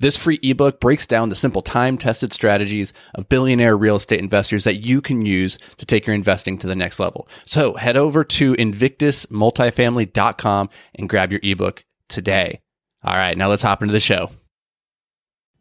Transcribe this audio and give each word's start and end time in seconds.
This 0.00 0.16
free 0.16 0.38
ebook 0.44 0.78
breaks 0.78 1.06
down 1.06 1.28
the 1.28 1.34
simple 1.34 1.60
time 1.60 1.98
tested 1.98 2.32
strategies 2.32 2.92
of 3.16 3.28
billionaire 3.28 3.76
real 3.76 3.96
estate 3.96 4.20
investors 4.20 4.62
that 4.62 4.86
you 4.86 5.00
can 5.00 5.26
use 5.26 5.58
to 5.76 5.84
take 5.84 6.06
your 6.06 6.14
investing 6.14 6.56
to 6.58 6.68
the 6.68 6.76
next 6.76 7.00
level. 7.00 7.26
So 7.44 7.74
head 7.74 7.96
over 7.96 8.22
to 8.22 8.54
invictusmultifamily.com 8.54 10.70
and 10.94 11.08
grab 11.08 11.32
your 11.32 11.40
ebook 11.42 11.84
today. 12.08 12.60
All 13.02 13.16
right, 13.16 13.36
now 13.36 13.48
let's 13.48 13.62
hop 13.62 13.82
into 13.82 13.90
the 13.90 13.98
show. 13.98 14.30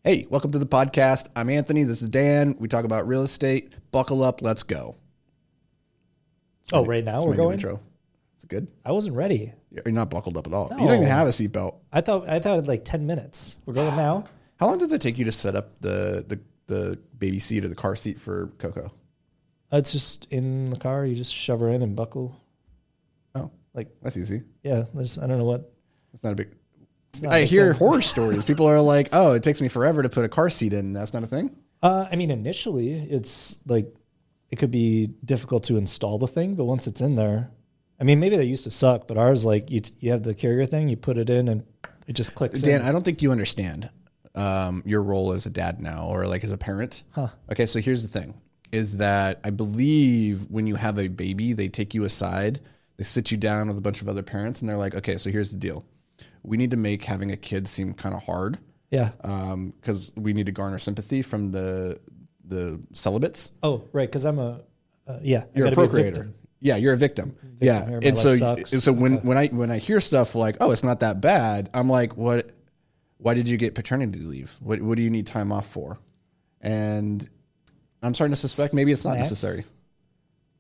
Hey, 0.04 0.28
welcome 0.30 0.52
to 0.52 0.60
the 0.60 0.68
podcast. 0.68 1.30
I'm 1.36 1.50
Anthony. 1.50 1.82
This 1.84 2.04
is 2.04 2.10
Dan. 2.10 2.56
We 2.60 2.68
talk 2.68 2.86
about 2.86 3.08
real 3.08 3.24
estate. 3.24 3.74
Buckle 3.92 4.24
up. 4.24 4.44
Let's 4.44 4.62
go. 4.62 4.98
Oh, 6.72 6.86
right 6.86 7.04
now 7.04 7.14
That's 7.14 7.26
we're 7.26 7.32
my 7.32 7.38
new 7.38 7.44
going. 7.44 7.54
intro. 7.56 7.80
Good? 8.48 8.72
I 8.86 8.92
wasn't 8.94 9.16
ready. 9.16 9.54
You're 9.72 9.92
not 9.92 10.10
buckled 10.10 10.38
up 10.38 10.48
at 10.48 10.54
all. 10.54 10.70
You 10.72 10.88
don't 10.88 10.96
even 10.96 11.08
have 11.08 11.28
a 11.28 11.32
seatbelt. 11.32 11.76
I 11.92 12.02
thought 12.02 12.30
I 12.30 12.40
thought 12.40 12.60
it 12.60 12.68
like 12.68 12.86
ten 12.86 13.06
minutes. 13.06 13.56
We're 13.66 13.74
going 13.74 13.96
now. 13.96 14.26
How 14.60 14.68
long 14.68 14.78
does 14.78 14.92
it 14.94 15.02
take 15.02 15.18
you 15.18 15.26
to 15.26 15.32
set 15.32 15.56
up 15.56 15.80
the 15.82 16.26
the, 16.28 16.40
the 16.68 17.00
baby 17.18 17.40
seat 17.40 17.64
or 17.66 17.68
the 17.68 17.76
car 17.76 17.96
seat 17.96 18.20
for 18.20 18.48
Coco? 18.58 18.92
It's 19.72 19.92
just 19.92 20.26
in 20.32 20.70
the 20.70 20.78
car. 20.78 21.06
You 21.06 21.16
just 21.16 21.34
shove 21.34 21.60
her 21.60 21.68
in 21.70 21.82
and 21.82 21.96
buckle. 21.96 22.40
Oh, 23.36 23.52
Like 23.74 23.90
that's 24.02 24.16
easy. 24.18 24.44
yeah, 24.64 24.86
I, 24.98 25.02
just, 25.02 25.20
I 25.20 25.28
don't 25.28 25.38
know 25.38 25.44
what. 25.46 25.72
It's 26.14 26.24
not 26.24 26.32
a 26.32 26.36
big. 26.36 26.56
not 27.22 27.34
I 27.34 27.40
a 27.40 27.46
hear 27.46 27.74
thing. 27.74 27.80
horror 27.80 28.02
stories. 28.14 28.46
People 28.46 28.66
are 28.68 28.80
like, 28.80 29.10
"Oh, 29.12 29.34
it 29.34 29.44
takes 29.44 29.62
me 29.62 29.68
forever 29.68 30.02
to 30.04 30.10
put 30.10 30.24
a 30.24 30.30
car 30.30 30.50
seat 30.50 30.72
in." 30.74 30.94
That's 30.94 31.14
not 31.14 31.24
a 31.24 31.28
thing. 31.28 31.56
Uh, 31.84 32.08
I 32.10 32.16
mean, 32.16 32.32
initially 32.32 32.94
it's 32.94 33.58
like 33.68 33.94
it 34.50 34.56
could 34.58 34.72
be 34.72 35.08
difficult 35.26 35.66
to 35.66 35.76
install 35.78 36.18
the 36.18 36.28
thing, 36.28 36.56
but 36.56 36.64
once 36.64 36.88
it's 36.88 37.02
in 37.02 37.16
there, 37.16 37.52
I 38.00 38.04
mean, 38.04 38.20
maybe 38.20 38.38
they 38.38 38.44
used 38.46 38.64
to 38.66 38.72
suck, 38.72 39.08
but 39.08 39.18
ours 39.18 39.46
like 39.46 39.70
you 39.72 39.82
you 40.00 40.12
have 40.12 40.24
the 40.24 40.34
carrier 40.34 40.66
thing, 40.66 40.90
you 40.90 40.98
put 40.98 41.18
it 41.18 41.30
in 41.30 41.48
and 41.48 41.64
it 42.08 42.14
just 42.14 42.36
clicks 42.36 42.62
Dan, 42.62 42.82
in. 42.82 42.88
I 42.88 42.92
don't 42.92 43.04
think 43.04 43.22
you 43.22 43.32
understand 43.32 43.90
um, 44.36 44.84
your 44.86 45.02
role 45.02 45.34
as 45.34 45.46
a 45.46 45.50
dad 45.50 45.82
now, 45.82 46.08
or 46.08 46.28
like 46.28 46.44
as 46.44 46.52
a 46.52 46.58
parent. 46.58 47.04
Huh. 47.12 47.30
Okay, 47.52 47.66
so 47.66 47.80
here's 47.80 48.04
the 48.08 48.20
thing: 48.20 48.36
is 48.72 48.98
that 48.98 49.40
I 49.44 49.50
believe 49.50 50.46
when 50.50 50.68
you 50.68 50.76
have 50.76 51.00
a 51.00 51.08
baby, 51.08 51.54
they 51.54 51.68
take 51.70 51.94
you 51.94 52.04
aside, 52.04 52.60
they 52.98 53.04
sit 53.04 53.32
you 53.32 53.38
down 53.38 53.68
with 53.68 53.78
a 53.78 53.82
bunch 53.82 54.02
of 54.02 54.08
other 54.08 54.24
parents, 54.24 54.62
and 54.62 54.70
they're 54.70 54.78
like, 54.78 54.94
"Okay, 54.96 55.18
so 55.18 55.30
here's 55.32 55.52
the 55.52 55.58
deal: 55.58 55.84
we 56.44 56.56
need 56.56 56.72
to 56.72 56.78
make 56.78 57.04
having 57.04 57.32
a 57.32 57.38
kid 57.38 57.68
seem 57.68 57.94
kind 57.94 58.14
of 58.16 58.24
hard, 58.24 58.60
Yeah. 58.92 59.10
because 59.82 60.14
we 60.16 60.34
need 60.34 60.46
to 60.46 60.52
garner 60.52 60.80
sympathy 60.80 61.22
from 61.24 61.52
the 61.52 62.00
the 62.46 62.80
celibates. 62.94 63.52
Oh, 63.64 63.84
right. 63.92 64.08
Because 64.08 64.24
I'm 64.24 64.40
a 64.40 64.62
uh, 65.08 65.20
yeah. 65.24 65.46
You're 65.56 65.68
a 65.68 65.72
procreator." 65.72 66.24
victim. 66.24 66.36
Yeah, 66.60 66.76
you're 66.76 66.94
a 66.94 66.98
victim. 66.98 67.36
yeah, 67.60 67.88
here, 67.88 68.00
and 68.04 68.18
so 68.18 68.34
sucks. 68.36 68.84
so 68.84 68.92
when 68.92 69.18
when 69.18 69.38
I 69.38 69.48
when 69.48 69.72
I 69.72 69.78
hear 69.78 70.00
stuff 70.00 70.36
like, 70.36 70.58
"Oh, 70.62 70.72
it's 70.72 70.84
not 70.84 71.00
that 71.02 71.22
bad," 71.22 71.70
I'm 71.74 71.90
like, 71.90 72.18
"What? 72.18 72.52
Why 73.20 73.34
did 73.34 73.48
you 73.50 73.58
get 73.58 73.76
paternity 73.76 74.20
leave? 74.20 74.56
What 74.60 74.82
what 74.82 74.98
do 74.98 75.04
you 75.04 75.10
need 75.10 75.28
time 75.28 75.52
off 75.52 75.68
for?" 75.68 75.98
And 76.62 77.28
I'm 78.02 78.14
starting 78.14 78.34
to 78.34 78.40
suspect 78.40 78.74
maybe 78.74 78.92
it's 78.92 79.06
not 79.06 79.14
Snacks? 79.14 79.30
necessary. 79.32 79.64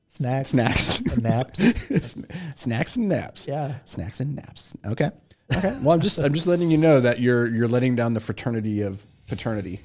Snacks. 0.09 0.49
Snacks, 0.49 0.99
and 1.13 1.23
naps. 1.23 1.61
snacks 2.55 2.95
and 2.95 3.09
naps. 3.09 3.47
Yeah. 3.47 3.75
snacks 3.85 4.19
and 4.19 4.35
naps. 4.35 4.75
Okay, 4.85 5.11
okay. 5.55 5.77
Well, 5.81 5.91
I'm 5.93 6.01
just 6.01 6.17
I'm 6.19 6.33
just 6.33 6.47
letting 6.47 6.71
you 6.71 6.77
know 6.77 6.99
that 7.01 7.19
you're 7.19 7.47
you're 7.47 7.67
letting 7.67 7.95
down 7.95 8.13
the 8.13 8.19
fraternity 8.19 8.81
of 8.81 9.05
paternity, 9.27 9.81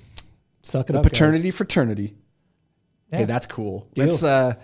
Suck 0.62 0.89
it 0.91 0.93
the 0.93 1.01
up. 1.01 1.05
guys. 1.05 1.11
paternity 1.11 1.51
fraternity. 1.51 2.15
Hey, 3.11 3.25
that's 3.25 3.45
cool. 3.47 3.87
Deal. 3.93 4.06
Let's 4.06 4.22
uh, 4.22 4.55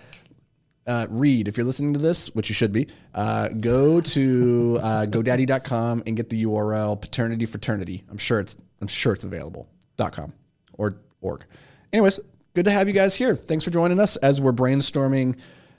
uh, 0.87 1.07
read. 1.09 1.47
If 1.47 1.57
you're 1.57 1.65
listening 1.65 1.93
to 1.93 1.99
this, 1.99 2.27
which 2.35 2.49
you 2.49 2.55
should 2.55 2.71
be, 2.71 2.87
uh, 3.13 3.49
go 3.49 4.01
to 4.01 4.79
uh, 4.81 5.05
GoDaddy.com 5.09 6.03
and 6.07 6.15
get 6.17 6.29
the 6.29 6.43
URL 6.45 6.99
paternity 6.99 7.45
fraternity. 7.45 8.03
I'm 8.09 8.17
sure 8.17 8.39
it's 8.39 8.57
I'm 8.81 8.87
sure 8.87 9.13
it's 9.13 9.23
available. 9.23 9.67
dot 9.97 10.13
.com 10.13 10.33
or 10.73 10.95
org. 11.21 11.45
Anyways, 11.91 12.19
good 12.53 12.65
to 12.65 12.71
have 12.71 12.87
you 12.87 12.93
guys 12.93 13.15
here. 13.15 13.35
Thanks 13.35 13.63
for 13.65 13.71
joining 13.71 13.99
us 13.99 14.15
as 14.17 14.39
we're 14.39 14.53
brainstorming, 14.53 15.37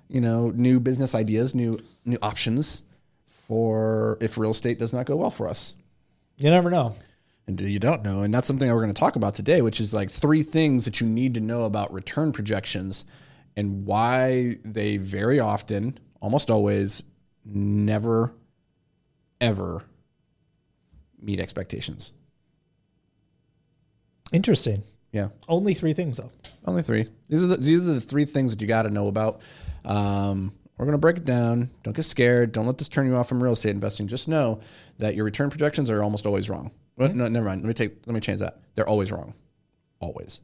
you 0.08 0.20
know, 0.20 0.50
new 0.50 0.78
business 0.80 1.14
ideas, 1.14 1.54
new 1.54 1.78
new 2.04 2.18
options 2.22 2.82
for 3.26 4.16
if 4.20 4.36
real 4.38 4.50
estate 4.50 4.78
does 4.78 4.92
not 4.92 5.06
go 5.06 5.16
well 5.16 5.30
for 5.30 5.48
us 5.48 5.74
You 6.36 6.50
never 6.50 6.70
know. 6.70 6.94
and 7.46 7.60
you 7.60 7.78
don't 7.78 8.02
know. 8.02 8.22
And 8.22 8.32
that's 8.32 8.46
something 8.46 8.68
that 8.68 8.74
we're 8.74 8.82
going 8.82 8.94
to 8.94 8.98
talk 9.00 9.16
about 9.16 9.34
today, 9.34 9.60
which 9.62 9.80
is 9.80 9.92
like 9.92 10.10
three 10.10 10.42
things 10.42 10.84
that 10.84 11.00
you 11.00 11.06
need 11.06 11.34
to 11.34 11.40
know 11.40 11.64
about 11.64 11.92
return 11.92 12.30
projections 12.32 13.04
and 13.60 13.84
why 13.87 14.56
they 14.65 14.97
very 14.97 15.38
often, 15.38 15.98
almost 16.21 16.50
always, 16.50 17.03
never, 17.44 18.34
ever 19.41 19.82
meet 21.21 21.38
expectations. 21.38 22.12
Interesting. 24.32 24.82
Yeah. 25.12 25.28
Only 25.48 25.75
three 25.75 25.93
things 25.93 26.16
though. 26.16 26.31
Only 26.65 26.82
three. 26.82 27.09
These 27.28 27.44
are 27.44 27.48
the, 27.48 27.56
these 27.56 27.88
are 27.88 27.94
the 27.94 28.00
three 28.00 28.25
things 28.25 28.53
that 28.53 28.60
you 28.62 28.66
got 28.69 28.82
to 28.84 28.91
know 28.91 29.09
about. 29.09 29.41
Um, 29.84 30.53
we're 30.78 30.87
going 30.87 30.92
to 30.92 30.98
break 30.98 31.19
it 31.19 31.25
down. 31.27 31.71
Don't 31.82 31.94
get 31.94 32.04
scared. 32.04 32.53
Don't 32.53 32.66
let 32.66 32.78
this 32.78 32.88
turn 32.88 33.06
you 33.06 33.15
off 33.15 33.28
from 33.28 33.42
real 33.42 33.53
estate 33.53 33.71
investing. 33.71 34.06
Just 34.09 34.28
know 34.28 34.60
that 34.98 35.15
your 35.15 35.25
return 35.27 35.50
projections 35.50 35.91
are 35.91 36.03
almost 36.03 36.25
always 36.25 36.48
wrong. 36.48 36.71
Well, 36.97 37.12
No, 37.12 37.28
never 37.28 37.44
mind. 37.47 37.62
Let 37.62 37.69
me 37.69 37.75
take. 37.75 38.06
Let 38.06 38.15
me 38.15 38.21
change 38.21 38.41
that. 38.41 38.60
They're 38.75 38.88
always 38.88 39.12
wrong, 39.12 39.34
always, 40.00 40.41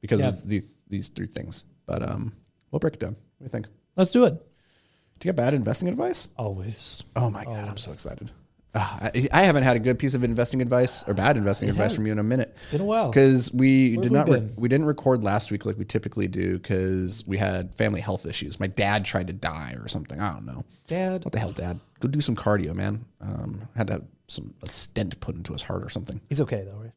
because 0.00 0.20
Yeah. 0.20 0.28
of 0.28 0.46
these 0.46 0.82
these 0.88 1.08
three 1.08 1.26
things. 1.26 1.64
But 1.86 2.02
um, 2.02 2.32
we'll 2.70 2.80
break 2.80 2.94
it 2.94 3.00
down. 3.00 3.10
What 3.10 3.38
do 3.38 3.44
you 3.44 3.48
think? 3.50 3.66
Let's 3.96 4.10
do 4.10 4.24
it. 4.24 4.34
Do 4.34 5.28
you 5.28 5.32
get 5.32 5.36
bad 5.36 5.54
investing 5.54 5.88
advice? 5.88 6.28
Always. 6.36 7.02
Oh 7.14 7.30
my 7.30 7.44
god, 7.44 7.68
I'm 7.68 7.76
so 7.76 7.92
excited. 7.92 8.30
Ah, 8.76 8.98
I, 9.14 9.28
I 9.32 9.42
haven't 9.44 9.62
had 9.62 9.76
a 9.76 9.78
good 9.78 10.00
piece 10.00 10.14
of 10.14 10.24
investing 10.24 10.60
advice 10.60 11.04
or 11.06 11.14
bad 11.14 11.36
investing 11.36 11.68
advice 11.68 11.94
from 11.94 12.06
you 12.06 12.12
in 12.12 12.18
a 12.18 12.24
minute. 12.24 12.52
It's 12.56 12.66
been 12.66 12.80
a 12.80 12.84
while. 12.84 13.08
Because 13.08 13.52
we 13.52 13.94
Where 13.94 14.02
did 14.02 14.12
have 14.12 14.28
we 14.28 14.34
not, 14.34 14.42
re- 14.42 14.52
we 14.56 14.68
didn't 14.68 14.86
record 14.86 15.22
last 15.22 15.52
week 15.52 15.64
like 15.64 15.78
we 15.78 15.84
typically 15.84 16.26
do 16.26 16.54
because 16.54 17.24
we 17.24 17.38
had 17.38 17.72
family 17.76 18.00
health 18.00 18.26
issues. 18.26 18.58
My 18.58 18.66
dad 18.66 19.04
tried 19.04 19.28
to 19.28 19.32
die 19.32 19.76
or 19.80 19.86
something. 19.86 20.20
I 20.20 20.32
don't 20.32 20.44
know. 20.44 20.64
Dad. 20.88 21.24
What 21.24 21.32
the 21.32 21.38
hell, 21.38 21.52
Dad? 21.52 21.78
Go 22.00 22.08
do 22.08 22.20
some 22.20 22.34
cardio, 22.34 22.74
man. 22.74 23.04
Um, 23.20 23.68
had 23.76 23.86
to 23.86 23.92
have 23.94 24.04
some 24.26 24.52
a 24.60 24.68
stent 24.68 25.20
put 25.20 25.36
into 25.36 25.52
his 25.52 25.62
heart 25.62 25.84
or 25.84 25.88
something. 25.88 26.20
He's 26.28 26.40
okay 26.40 26.64
though, 26.64 26.78
right? 26.78 26.92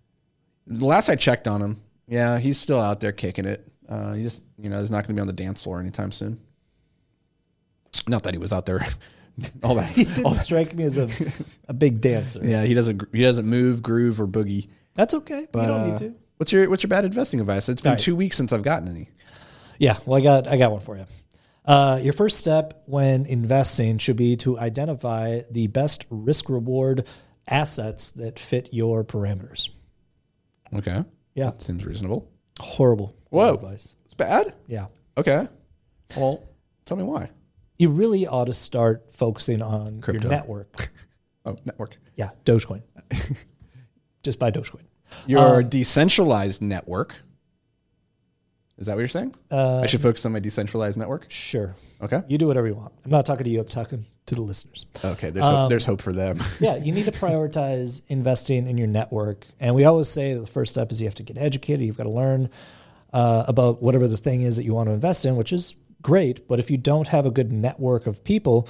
The 0.65 0.85
last 0.85 1.09
I 1.09 1.15
checked 1.15 1.47
on 1.47 1.61
him, 1.61 1.81
yeah, 2.07 2.39
he's 2.39 2.57
still 2.57 2.79
out 2.79 3.01
there 3.01 3.11
kicking 3.11 3.45
it. 3.45 3.67
Uh, 3.87 4.13
he 4.13 4.23
just, 4.23 4.43
you 4.57 4.69
know, 4.69 4.79
he's 4.79 4.91
not 4.91 5.05
going 5.05 5.09
to 5.09 5.13
be 5.13 5.21
on 5.21 5.27
the 5.27 5.33
dance 5.33 5.61
floor 5.63 5.79
anytime 5.79 6.11
soon. 6.11 6.39
Not 8.07 8.23
that 8.23 8.33
he 8.33 8.37
was 8.37 8.51
out 8.51 8.65
there. 8.65 8.85
all 9.63 9.75
that. 9.75 9.89
He 9.95 10.05
didn't 10.05 10.35
strike 10.35 10.73
me 10.75 10.83
as 10.83 10.97
a, 10.97 11.09
a 11.67 11.73
big 11.73 12.01
dancer. 12.01 12.41
Yeah, 12.43 12.63
he 12.63 12.73
doesn't. 12.73 13.07
He 13.13 13.21
doesn't 13.21 13.45
move, 13.45 13.81
groove, 13.81 14.19
or 14.19 14.27
boogie. 14.27 14.67
That's 14.95 15.13
okay. 15.13 15.47
But 15.51 15.61
you 15.61 15.67
don't 15.67 15.79
uh, 15.81 15.85
need 15.87 15.97
to. 15.99 16.15
What's 16.37 16.51
your 16.51 16.69
What's 16.69 16.83
your 16.83 16.89
bad 16.89 17.05
investing 17.05 17.39
advice? 17.39 17.69
It's 17.69 17.81
been 17.81 17.91
All 17.91 17.95
right. 17.95 18.01
two 18.01 18.15
weeks 18.15 18.37
since 18.37 18.51
I've 18.53 18.63
gotten 18.63 18.87
any. 18.87 19.09
Yeah. 19.79 19.97
Well, 20.05 20.17
I 20.19 20.21
got 20.21 20.47
I 20.47 20.57
got 20.57 20.71
one 20.71 20.81
for 20.81 20.97
you. 20.97 21.05
Uh, 21.65 21.99
your 22.01 22.13
first 22.13 22.37
step 22.37 22.83
when 22.85 23.25
investing 23.25 23.97
should 23.97 24.15
be 24.15 24.37
to 24.37 24.57
identify 24.57 25.41
the 25.51 25.67
best 25.67 26.05
risk 26.09 26.49
reward 26.49 27.05
assets 27.47 28.11
that 28.11 28.39
fit 28.39 28.69
your 28.71 29.03
parameters. 29.03 29.69
Okay, 30.73 31.03
Yeah. 31.35 31.51
That 31.51 31.61
seems 31.61 31.85
reasonable. 31.85 32.29
Horrible. 32.59 33.15
Whoa. 33.29 33.55
advice. 33.55 33.93
It's 34.05 34.13
bad. 34.15 34.53
Yeah. 34.67 34.87
Okay. 35.17 35.47
Well, 36.15 36.43
tell 36.85 36.97
me 36.97 37.03
why. 37.03 37.29
You 37.77 37.89
really 37.89 38.25
ought 38.25 38.45
to 38.45 38.53
start 38.53 39.13
focusing 39.13 39.61
on 39.61 40.01
Crypto. 40.01 40.23
your 40.23 40.31
network. 40.31 40.91
Oh, 41.45 41.55
network. 41.63 41.95
Yeah. 42.17 42.31
Dogecoin. 42.43 42.81
Just 44.23 44.37
buy 44.37 44.51
Dogecoin. 44.51 44.81
Your 45.27 45.63
decentralized 45.63 46.61
network. 46.61 47.21
Is 48.77 48.87
that 48.87 48.95
what 48.95 48.99
you're 48.99 49.07
saying? 49.07 49.33
Uh, 49.49 49.79
I 49.79 49.85
should 49.85 50.01
focus 50.01 50.25
on 50.25 50.33
my 50.33 50.39
decentralized 50.39 50.97
network. 50.99 51.27
Sure. 51.29 51.73
Okay. 52.01 52.21
You 52.27 52.37
do 52.37 52.45
whatever 52.47 52.67
you 52.67 52.75
want. 52.75 52.91
I'm 53.05 53.11
not 53.11 53.25
talking 53.25 53.45
to 53.45 53.49
you. 53.49 53.61
I'm 53.61 53.67
talking 53.69 54.05
to 54.27 54.35
the 54.35 54.41
listeners. 54.41 54.85
Okay. 55.03 55.29
There's 55.29 55.45
hope, 55.45 55.69
there's 55.69 55.85
hope 55.85 56.01
for 56.01 56.13
them. 56.13 56.41
yeah, 56.59 56.75
you 56.75 56.91
need 56.91 57.05
to 57.05 57.11
prioritize 57.11 58.01
investing 58.07 58.67
in 58.67 58.77
your 58.77 58.87
network. 58.87 59.45
And 59.59 59.75
we 59.75 59.85
always 59.85 60.07
say 60.07 60.33
that 60.33 60.39
the 60.39 60.47
first 60.47 60.71
step 60.71 60.91
is 60.91 61.01
you 61.01 61.07
have 61.07 61.15
to 61.15 61.23
get 61.23 61.37
educated. 61.37 61.85
You've 61.85 61.97
got 61.97 62.03
to 62.03 62.09
learn 62.09 62.49
uh, 63.13 63.45
about 63.47 63.81
whatever 63.81 64.07
the 64.07 64.17
thing 64.17 64.41
is 64.41 64.57
that 64.57 64.63
you 64.63 64.73
want 64.73 64.89
to 64.89 64.93
invest 64.93 65.25
in, 65.25 65.35
which 65.35 65.51
is 65.51 65.75
great. 66.01 66.47
But 66.47 66.59
if 66.59 66.69
you 66.69 66.77
don't 66.77 67.07
have 67.07 67.25
a 67.25 67.31
good 67.31 67.51
network 67.51 68.07
of 68.07 68.23
people, 68.23 68.67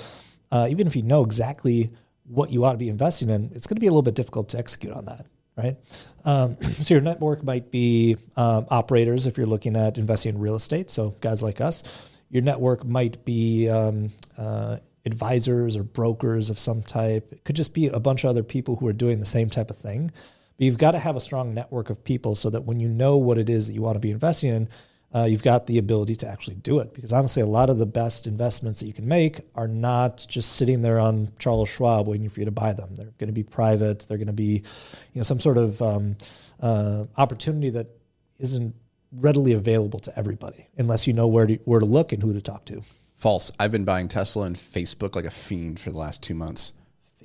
uh, 0.51 0.67
even 0.69 0.87
if 0.87 0.95
you 0.95 1.01
know 1.01 1.23
exactly 1.23 1.91
what 2.25 2.51
you 2.51 2.65
ought 2.65 2.73
to 2.73 2.77
be 2.77 2.89
investing 2.89 3.29
in, 3.29 3.51
it's 3.53 3.67
going 3.67 3.75
to 3.75 3.81
be 3.81 3.87
a 3.87 3.91
little 3.91 4.01
bit 4.01 4.15
difficult 4.15 4.49
to 4.49 4.57
execute 4.57 4.93
on 4.93 5.05
that, 5.05 5.25
right? 5.55 5.77
Um, 6.25 6.57
so 6.73 6.93
your 6.93 7.01
network 7.01 7.43
might 7.43 7.71
be 7.71 8.17
um, 8.35 8.67
operators 8.69 9.27
if 9.27 9.37
you're 9.37 9.47
looking 9.47 9.75
at 9.75 9.97
investing 9.97 10.35
in 10.35 10.41
real 10.41 10.55
estate. 10.55 10.89
So 10.89 11.15
guys 11.21 11.41
like 11.41 11.61
us, 11.61 11.83
your 12.29 12.43
network 12.43 12.85
might 12.85 13.23
be 13.23 13.69
um, 13.69 14.11
uh, 14.37 14.77
advisors 15.07 15.75
or 15.75 15.81
brokers 15.83 16.51
of 16.51 16.59
some 16.59 16.83
type. 16.83 17.31
It 17.31 17.43
could 17.43 17.55
just 17.55 17.73
be 17.73 17.87
a 17.87 17.99
bunch 17.99 18.23
of 18.23 18.29
other 18.29 18.43
people 18.43 18.75
who 18.75 18.87
are 18.87 18.93
doing 18.93 19.19
the 19.19 19.25
same 19.25 19.49
type 19.49 19.71
of 19.71 19.77
thing. 19.77 20.11
But 20.57 20.65
you've 20.65 20.77
got 20.77 20.91
to 20.91 20.99
have 20.99 21.15
a 21.15 21.21
strong 21.21 21.55
network 21.55 21.89
of 21.89 22.03
people 22.03 22.35
so 22.35 22.51
that 22.51 22.65
when 22.65 22.79
you 22.79 22.87
know 22.87 23.17
what 23.17 23.39
it 23.39 23.49
is 23.49 23.67
that 23.67 23.73
you 23.73 23.81
want 23.81 23.95
to 23.95 23.99
be 23.99 24.11
investing 24.11 24.53
in, 24.53 24.69
uh, 25.15 25.23
you've 25.23 25.43
got 25.43 25.67
the 25.67 25.77
ability 25.77 26.15
to 26.17 26.27
actually 26.27 26.55
do 26.55 26.79
it. 26.79 26.93
Because 26.93 27.13
honestly, 27.13 27.41
a 27.41 27.47
lot 27.47 27.69
of 27.69 27.77
the 27.77 27.85
best 27.85 28.27
investments 28.27 28.81
that 28.81 28.87
you 28.87 28.93
can 28.93 29.07
make 29.07 29.39
are 29.55 29.67
not 29.67 30.25
just 30.27 30.53
sitting 30.53 30.81
there 30.81 30.99
on 30.99 31.31
Charles 31.39 31.69
Schwab 31.69 32.07
waiting 32.07 32.29
for 32.29 32.39
you 32.41 32.45
to 32.45 32.51
buy 32.51 32.73
them. 32.73 32.95
They're 32.95 33.13
going 33.17 33.27
to 33.27 33.33
be 33.33 33.43
private. 33.43 34.05
They're 34.07 34.17
going 34.17 34.27
to 34.27 34.33
be, 34.33 34.63
you 35.13 35.19
know, 35.19 35.23
some 35.23 35.39
sort 35.39 35.57
of 35.57 35.81
um, 35.81 36.17
uh, 36.61 37.05
opportunity 37.17 37.69
that 37.71 37.87
isn't 38.39 38.75
readily 39.11 39.53
available 39.53 39.99
to 39.99 40.19
everybody 40.19 40.67
unless 40.77 41.07
you 41.07 41.13
know 41.13 41.27
where 41.27 41.47
to 41.47 41.55
where 41.63 41.79
to 41.79 41.85
look 41.85 42.11
and 42.11 42.21
who 42.21 42.33
to 42.33 42.41
talk 42.41 42.65
to. 42.65 42.81
False. 43.17 43.51
I've 43.59 43.71
been 43.71 43.83
buying 43.83 44.07
Tesla 44.07 44.45
and 44.45 44.55
Facebook 44.55 45.15
like 45.15 45.25
a 45.25 45.31
fiend 45.31 45.79
for 45.79 45.91
the 45.91 45.97
last 45.99 46.23
two 46.23 46.33
months. 46.35 46.71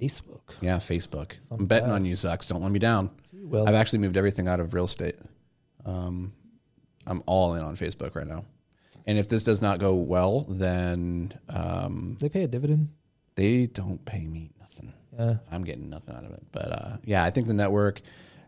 Facebook. 0.01 0.41
Yeah, 0.61 0.79
Facebook. 0.79 1.33
I'm 1.51 1.67
betting 1.67 1.91
on 1.91 2.05
you, 2.05 2.15
Zucks. 2.15 2.49
Don't 2.49 2.63
let 2.63 2.73
me 2.73 2.79
down. 2.79 3.11
will. 3.33 3.69
I've 3.69 3.75
actually 3.75 4.01
moved 4.01 4.17
everything 4.17 4.49
out 4.49 4.59
of 4.59 4.73
real 4.75 4.85
estate. 4.85 5.17
Um, 5.85 6.33
I'm 7.07 7.23
all 7.27 7.55
in 7.55 7.63
on 7.63 7.77
Facebook 7.77 8.15
right 8.17 8.27
now. 8.27 8.45
And 9.07 9.19
if 9.19 9.29
this 9.29 9.45
does 9.45 9.61
not 9.61 9.79
go 9.81 9.95
well, 9.95 10.47
then 10.49 11.33
um, 11.51 12.17
They 12.21 12.29
pay 12.29 12.45
a 12.45 12.49
dividend. 12.49 12.89
they 13.35 13.67
don't 13.67 14.03
pay 14.05 14.27
me 14.27 14.51
nothing. 14.61 14.93
Yeah. 15.19 15.37
I'm 15.51 15.65
getting 15.65 15.91
nothing 15.91 16.15
out 16.15 16.25
of 16.25 16.31
it. 16.31 16.43
But 16.53 16.73
uh, 16.73 16.97
yeah, 17.05 17.23
I 17.25 17.31
think 17.31 17.49
the 17.49 17.55
network 17.55 18.01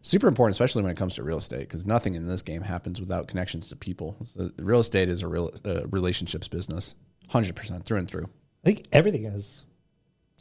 super 0.03 0.29
important, 0.29 0.55
especially 0.55 0.83
when 0.83 0.93
it 0.93 0.97
comes 0.97 1.15
to 1.17 1.23
real 1.25 1.39
estate, 1.39 1.61
because 1.61 1.85
nothing 1.85 2.15
in 2.15 2.27
this 2.27 2.41
game 2.43 2.63
happens 2.63 3.01
without 3.01 3.27
connections 3.27 3.69
to 3.69 3.77
people. 3.77 4.17
So 4.25 4.51
real 4.59 4.81
estate 4.81 5.09
is 5.09 5.23
a 5.23 5.29
real 5.29 5.51
uh, 5.65 5.87
relationships 5.89 6.47
business, 6.47 6.95
hundred 7.29 7.57
percent 7.57 7.85
through 7.85 7.99
and 7.99 8.09
through. 8.09 8.29
I 8.65 8.67
think 8.69 8.87
everything 8.93 9.25
is 9.25 9.63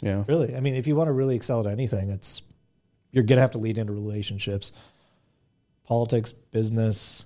Yeah, 0.01 0.23
really. 0.27 0.55
I 0.55 0.59
mean, 0.59 0.75
if 0.75 0.87
you 0.87 0.95
want 0.95 1.07
to 1.07 1.13
really 1.13 1.35
excel 1.35 1.59
at 1.61 1.71
anything, 1.71 2.09
it's 2.09 2.41
you're 3.11 3.23
gonna 3.23 3.41
have 3.41 3.51
to 3.51 3.57
lead 3.57 3.77
into 3.77 3.93
relationships, 3.93 4.71
politics, 5.85 6.31
business. 6.31 7.25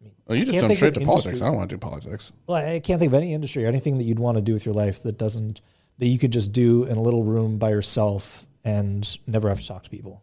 well, 0.00 0.10
oh, 0.28 0.34
you 0.34 0.44
just 0.44 0.58
jump 0.58 0.74
straight 0.74 0.94
to 0.94 1.00
politics. 1.00 1.40
I 1.40 1.46
don't 1.46 1.56
want 1.56 1.70
to 1.70 1.76
do 1.76 1.80
politics. 1.80 2.32
Well, 2.46 2.56
I 2.58 2.80
can't 2.80 2.98
think 2.98 3.10
of 3.10 3.14
any 3.14 3.32
industry 3.32 3.64
or 3.64 3.68
anything 3.68 3.98
that 3.98 4.04
you'd 4.04 4.18
want 4.18 4.36
to 4.36 4.42
do 4.42 4.52
with 4.52 4.66
your 4.66 4.74
life 4.74 5.02
that 5.02 5.18
doesn't 5.18 5.60
that 5.98 6.06
you 6.06 6.18
could 6.18 6.32
just 6.32 6.52
do 6.52 6.84
in 6.84 6.96
a 6.96 7.02
little 7.02 7.22
room 7.22 7.58
by 7.58 7.70
yourself 7.70 8.46
and 8.64 9.18
never 9.26 9.48
have 9.48 9.60
to 9.60 9.66
talk 9.66 9.84
to 9.84 9.90
people. 9.90 10.22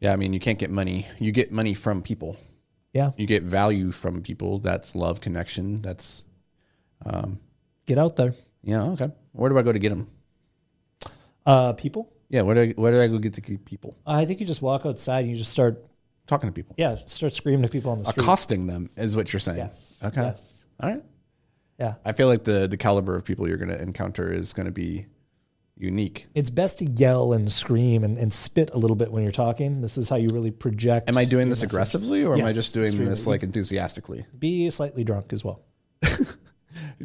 Yeah, 0.00 0.12
I 0.12 0.16
mean, 0.16 0.32
you 0.32 0.40
can't 0.40 0.58
get 0.58 0.70
money. 0.70 1.06
You 1.18 1.30
get 1.32 1.52
money 1.52 1.74
from 1.74 2.02
people. 2.02 2.36
Yeah, 2.92 3.12
You 3.16 3.26
get 3.26 3.42
value 3.42 3.90
from 3.90 4.20
people. 4.20 4.58
That's 4.58 4.94
love, 4.94 5.20
connection. 5.22 5.80
That's 5.80 6.24
um, 7.06 7.38
get 7.92 7.98
out 7.98 8.16
there. 8.16 8.34
yeah. 8.62 8.92
Okay, 8.94 9.10
where 9.32 9.50
do 9.50 9.58
I 9.58 9.62
go 9.62 9.72
to 9.72 9.78
get 9.78 9.90
them? 9.90 10.08
Uh, 11.44 11.72
people. 11.74 12.12
Yeah, 12.28 12.42
where 12.42 12.54
do 12.54 12.60
I, 12.62 12.68
where 12.80 12.92
do 12.92 13.00
I 13.02 13.08
go 13.08 13.18
get 13.18 13.34
to 13.34 13.40
get 13.40 13.64
people? 13.64 13.96
I 14.06 14.24
think 14.24 14.40
you 14.40 14.46
just 14.46 14.62
walk 14.62 14.86
outside 14.86 15.20
and 15.20 15.30
you 15.30 15.36
just 15.36 15.52
start, 15.52 15.84
Talking 16.26 16.48
to 16.48 16.52
people, 16.52 16.74
yeah, 16.78 16.94
start 17.06 17.34
screaming 17.34 17.62
to 17.62 17.68
people 17.68 17.90
on 17.90 17.98
the 17.98 18.04
street. 18.06 18.22
accosting 18.22 18.66
them 18.66 18.88
is 18.96 19.16
what 19.16 19.32
you're 19.32 19.40
saying. 19.40 19.58
Yes. 19.58 20.00
Okay. 20.04 20.22
Yes. 20.22 20.64
All 20.80 20.88
right. 20.90 21.02
Yeah. 21.78 21.94
I 22.04 22.12
feel 22.12 22.28
like 22.28 22.44
the 22.44 22.68
the 22.68 22.76
caliber 22.76 23.16
of 23.16 23.24
people 23.24 23.48
you're 23.48 23.56
going 23.58 23.70
to 23.76 23.82
encounter 23.82 24.32
is 24.32 24.52
going 24.52 24.66
to 24.66 24.72
be 24.72 25.06
unique. 25.76 26.28
It's 26.34 26.48
best 26.48 26.78
to 26.78 26.84
yell 26.84 27.32
and 27.32 27.50
scream 27.50 28.04
and, 28.04 28.16
and 28.16 28.32
spit 28.32 28.70
a 28.72 28.78
little 28.78 28.94
bit 28.94 29.10
when 29.10 29.24
you're 29.24 29.32
talking. 29.32 29.80
This 29.80 29.98
is 29.98 30.08
how 30.08 30.16
you 30.16 30.30
really 30.30 30.52
project. 30.52 31.08
Am 31.10 31.18
I 31.18 31.24
doing 31.24 31.48
this 31.48 31.58
message. 31.58 31.72
aggressively, 31.72 32.24
or 32.24 32.34
am 32.34 32.44
I 32.44 32.52
just 32.52 32.72
doing 32.72 32.86
extremely. 32.86 33.10
this 33.10 33.26
like 33.26 33.42
enthusiastically? 33.42 34.24
Be 34.38 34.70
slightly 34.70 35.02
drunk 35.02 35.32
as 35.32 35.44
well. 35.44 35.60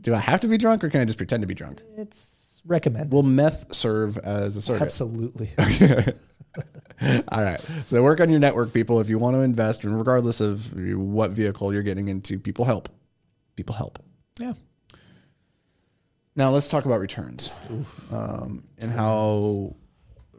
Do 0.02 0.14
I 0.14 0.20
have 0.20 0.40
to 0.42 0.48
be 0.48 0.58
drunk, 0.58 0.84
or 0.84 0.90
can 0.90 1.02
I 1.02 1.06
just 1.06 1.18
pretend 1.18 1.42
to 1.42 1.48
be 1.48 1.54
drunk? 1.54 1.82
It's 1.96 2.62
recommended. 2.66 3.12
Will 3.12 3.24
meth 3.24 3.74
serve 3.74 4.18
as 4.20 4.56
a 4.56 4.62
surrogate? 4.62 4.86
Absolutely. 4.86 5.52
All 7.30 7.44
right. 7.44 7.60
So 7.86 8.02
work 8.04 8.20
on 8.22 8.30
your 8.30 8.40
network, 8.40 8.74
people. 8.74 9.00
If 9.00 9.10
you 9.10 9.18
want 9.20 9.36
to 9.36 9.42
invest, 9.42 9.84
and 9.84 9.98
regardless 9.98 10.42
of 10.42 10.74
what 10.96 11.32
vehicle 11.32 11.74
you're 11.74 11.84
getting 11.84 12.08
into, 12.08 12.40
people 12.40 12.66
help. 12.66 12.90
People 13.56 13.76
help. 13.76 14.00
yeah. 14.40 14.54
Now 16.36 16.52
let's 16.52 16.68
talk 16.68 16.86
about 16.86 17.00
returns 17.00 17.52
um, 18.12 18.68
and 18.78 18.92
how 18.92 19.76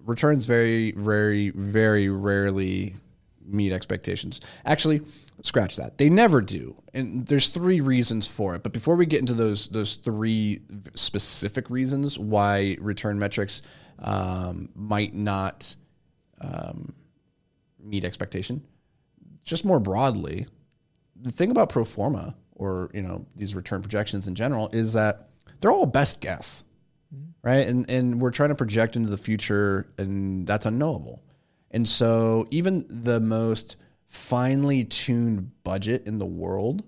returns 0.05 0.47
very, 0.47 0.93
very, 0.93 1.51
very 1.51 2.09
rarely 2.09 2.95
meet 3.45 3.73
expectations. 3.73 4.41
Actually, 4.65 5.01
scratch 5.43 5.77
that. 5.77 5.99
They 5.99 6.11
never 6.11 6.41
do, 6.41 6.77
and 6.95 7.27
there's 7.27 7.51
three 7.51 7.81
reasons 7.81 8.27
for 8.27 8.55
it. 8.55 8.63
But 8.63 8.73
before 8.73 8.97
we 8.97 9.07
get 9.07 9.21
into 9.21 9.35
those 9.35 9.69
those 9.69 9.97
three 9.97 10.61
specific 10.95 11.71
reasons 11.71 12.19
why 12.19 12.77
return 12.81 13.19
metrics 13.19 13.63
um, 13.99 14.71
might 14.75 15.15
not 15.15 15.75
um, 16.41 16.95
meet 17.81 18.05
expectation, 18.05 18.65
just 19.45 19.65
more 19.65 19.81
broadly, 19.81 20.47
the 21.21 21.33
thing 21.33 21.51
about 21.51 21.69
pro 21.69 21.85
forma 21.85 22.37
or 22.59 22.91
you 22.93 23.03
know 23.03 23.25
these 23.37 23.55
return 23.55 23.81
projections 23.81 24.29
in 24.29 24.35
general 24.35 24.69
is 24.73 24.93
that 24.93 25.31
they're 25.61 25.71
all 25.71 25.87
best 25.87 26.21
guess 26.21 26.65
right 27.43 27.67
and 27.67 27.91
and 27.91 28.21
we're 28.21 28.31
trying 28.31 28.51
to 28.51 28.55
project 28.55 28.97
into 28.97 29.09
the 29.09 29.17
future 29.17 29.87
and 29.97 30.47
that's 30.47 30.67
unknowable 30.67 31.23
and 31.71 31.89
so 31.89 32.47
even 32.51 32.85
the 32.89 33.21
most 33.21 33.77
finely 34.09 34.85
tuned 34.85 35.51
budget 35.63 36.07
in 36.07 36.19
the 36.19 36.27
world 36.27 36.83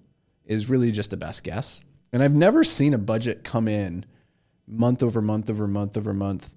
is 0.44 0.69
really 0.69 0.90
just 0.90 1.12
a 1.12 1.17
best 1.17 1.44
guess 1.44 1.81
and 2.12 2.22
i've 2.22 2.34
never 2.34 2.64
seen 2.64 2.94
a 2.94 2.99
budget 2.99 3.44
come 3.44 3.69
in 3.69 4.05
month 4.67 5.02
over 5.02 5.20
month 5.20 5.49
over 5.49 5.69
month 5.69 5.96
over 5.96 6.12
month 6.12 6.55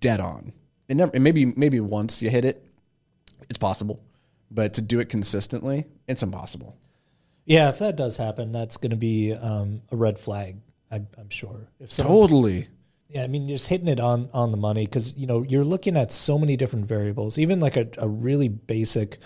dead 0.00 0.20
on 0.20 0.52
it 0.88 0.96
never 0.96 1.10
and 1.14 1.22
maybe 1.22 1.46
maybe 1.56 1.80
once 1.80 2.22
you 2.22 2.30
hit 2.30 2.44
it 2.44 2.64
it's 3.50 3.58
possible 3.58 4.00
but 4.50 4.72
to 4.74 4.80
do 4.80 5.00
it 5.00 5.08
consistently 5.08 5.84
it's 6.08 6.22
impossible 6.22 6.76
Yeah, 7.46 7.68
if 7.68 7.78
that 7.80 7.96
does 7.96 8.16
happen, 8.16 8.52
that's 8.52 8.78
going 8.78 8.92
to 8.92 8.96
be 8.96 9.34
um, 9.34 9.82
a 9.92 9.96
red 9.96 10.18
flag. 10.18 10.56
I'm, 10.90 11.08
I'm 11.18 11.28
sure. 11.28 11.68
If 11.78 11.90
totally 11.90 12.68
yeah, 13.08 13.22
I 13.22 13.26
mean, 13.26 13.48
just 13.48 13.68
hitting 13.68 13.88
it 13.88 14.00
on 14.00 14.28
on 14.32 14.50
the 14.50 14.56
money 14.56 14.86
because 14.86 15.14
you 15.16 15.26
know 15.26 15.42
you're 15.42 15.64
looking 15.64 15.96
at 15.96 16.10
so 16.10 16.38
many 16.38 16.56
different 16.56 16.86
variables. 16.86 17.38
Even 17.38 17.60
like 17.60 17.76
a, 17.76 17.86
a 17.98 18.08
really 18.08 18.48
basic 18.48 19.18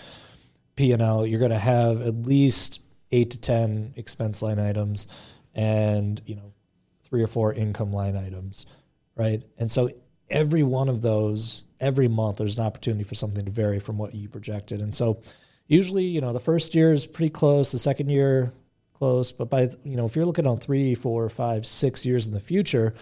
P 0.79 0.93
and 0.93 1.01
L, 1.01 1.27
you're 1.27 1.39
going 1.39 1.51
to 1.51 1.59
have 1.59 2.01
at 2.01 2.15
least 2.15 2.79
eight 3.11 3.31
to 3.31 3.37
ten 3.37 3.93
expense 3.97 4.41
line 4.41 4.59
items, 4.59 5.07
and 5.53 6.21
you 6.25 6.35
know 6.35 6.53
three 7.03 7.21
or 7.21 7.27
four 7.27 7.53
income 7.53 7.91
line 7.91 8.15
items, 8.15 8.65
right? 9.17 9.43
And 9.57 9.69
so 9.69 9.89
every 10.29 10.63
one 10.63 10.87
of 10.87 11.01
those, 11.01 11.63
every 11.81 12.07
month, 12.07 12.37
there's 12.37 12.57
an 12.57 12.63
opportunity 12.63 13.03
for 13.03 13.15
something 13.15 13.43
to 13.43 13.51
vary 13.51 13.79
from 13.79 13.97
what 13.97 14.15
you 14.15 14.29
projected. 14.29 14.79
And 14.79 14.95
so 14.95 15.21
usually, 15.67 16.05
you 16.05 16.21
know, 16.21 16.31
the 16.31 16.39
first 16.39 16.73
year 16.73 16.93
is 16.93 17.05
pretty 17.05 17.31
close, 17.31 17.73
the 17.73 17.79
second 17.79 18.07
year 18.07 18.53
close, 18.93 19.33
but 19.33 19.49
by 19.49 19.69
you 19.83 19.97
know 19.97 20.05
if 20.05 20.15
you're 20.15 20.23
looking 20.23 20.47
on 20.47 20.59
three, 20.59 20.95
four, 20.95 21.27
five, 21.27 21.65
six 21.65 22.05
years 22.05 22.25
in 22.25 22.31
the 22.31 22.39
future 22.39 22.93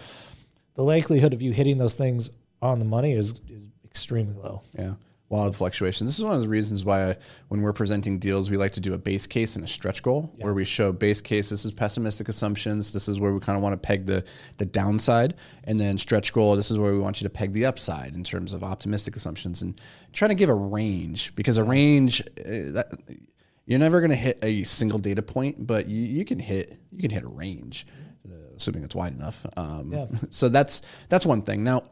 the 0.74 0.82
likelihood 0.82 1.32
of 1.32 1.42
you 1.42 1.52
hitting 1.52 1.78
those 1.78 1.94
things 1.94 2.30
on 2.62 2.78
the 2.78 2.84
money 2.84 3.12
is, 3.12 3.34
is 3.48 3.66
extremely 3.84 4.34
low. 4.34 4.62
Yeah. 4.78 4.94
Wild 5.30 5.54
fluctuations. 5.54 6.08
This 6.08 6.16
is 6.18 6.24
one 6.24 6.34
of 6.34 6.40
the 6.40 6.48
reasons 6.48 6.86
why, 6.86 7.16
when 7.48 7.60
we're 7.60 7.74
presenting 7.74 8.18
deals, 8.18 8.50
we 8.50 8.56
like 8.56 8.72
to 8.72 8.80
do 8.80 8.94
a 8.94 8.98
base 8.98 9.26
case 9.26 9.56
and 9.56 9.64
a 9.64 9.68
stretch 9.68 10.02
goal, 10.02 10.32
where 10.38 10.54
we 10.54 10.64
show 10.64 10.90
base 10.90 11.20
case. 11.20 11.50
This 11.50 11.66
is 11.66 11.72
pessimistic 11.72 12.30
assumptions. 12.30 12.94
This 12.94 13.08
is 13.08 13.20
where 13.20 13.34
we 13.34 13.40
kind 13.40 13.54
of 13.54 13.62
want 13.62 13.74
to 13.74 13.76
peg 13.76 14.06
the 14.06 14.24
the 14.56 14.64
downside, 14.64 15.34
and 15.64 15.78
then 15.78 15.98
stretch 15.98 16.32
goal. 16.32 16.56
This 16.56 16.70
is 16.70 16.78
where 16.78 16.92
we 16.92 16.98
want 16.98 17.20
you 17.20 17.26
to 17.26 17.30
peg 17.30 17.52
the 17.52 17.66
upside 17.66 18.16
in 18.16 18.24
terms 18.24 18.54
of 18.54 18.64
optimistic 18.64 19.16
assumptions, 19.16 19.60
and 19.60 19.78
trying 20.14 20.30
to 20.30 20.34
give 20.34 20.48
a 20.48 20.54
range 20.54 21.34
because 21.34 21.58
a 21.58 21.64
range 21.64 22.22
uh, 22.22 22.72
that 22.72 22.92
you're 23.66 23.78
never 23.78 24.00
going 24.00 24.08
to 24.10 24.16
hit 24.16 24.38
a 24.42 24.62
single 24.64 24.98
data 24.98 25.20
point, 25.20 25.66
but 25.66 25.88
you, 25.88 26.02
you 26.06 26.24
can 26.24 26.38
hit 26.38 26.78
you 26.90 27.00
can 27.02 27.10
hit 27.10 27.22
a 27.22 27.28
range, 27.28 27.86
uh, 28.26 28.32
assuming 28.56 28.82
it's 28.82 28.94
wide 28.94 29.12
enough. 29.12 29.44
Um, 29.58 29.92
Yeah. 29.92 30.06
So 30.30 30.48
that's 30.48 30.80
that's 31.10 31.26
one 31.26 31.42
thing. 31.42 31.64
Now, 31.64 31.82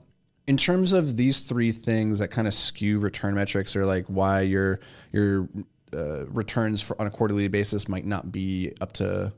in 0.46 0.56
terms 0.56 0.92
of 0.92 1.16
these 1.16 1.40
three 1.40 1.72
things 1.72 2.18
that 2.20 2.28
kind 2.28 2.46
of 2.46 2.54
skew 2.54 2.98
return 2.98 3.34
metrics, 3.34 3.74
or 3.74 3.84
like 3.84 4.06
why 4.06 4.42
your 4.42 4.80
your 5.12 5.48
uh, 5.92 6.26
returns 6.26 6.82
for, 6.82 7.00
on 7.00 7.06
a 7.06 7.10
quarterly 7.10 7.48
basis 7.48 7.88
might 7.88 8.04
not 8.04 8.30
be 8.30 8.72
up 8.80 8.92
to 8.92 9.32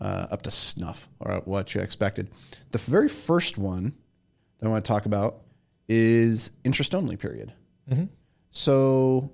uh, 0.00 0.26
up 0.30 0.42
to 0.42 0.50
snuff 0.50 1.08
or 1.20 1.42
what 1.44 1.74
you 1.74 1.80
expected. 1.80 2.30
The 2.70 2.78
very 2.78 3.08
first 3.08 3.58
one 3.58 3.94
that 4.58 4.66
I 4.66 4.70
want 4.70 4.84
to 4.84 4.88
talk 4.88 5.06
about 5.06 5.42
is 5.88 6.50
interest 6.64 6.94
only 6.94 7.16
period. 7.16 7.52
So, 8.50 9.30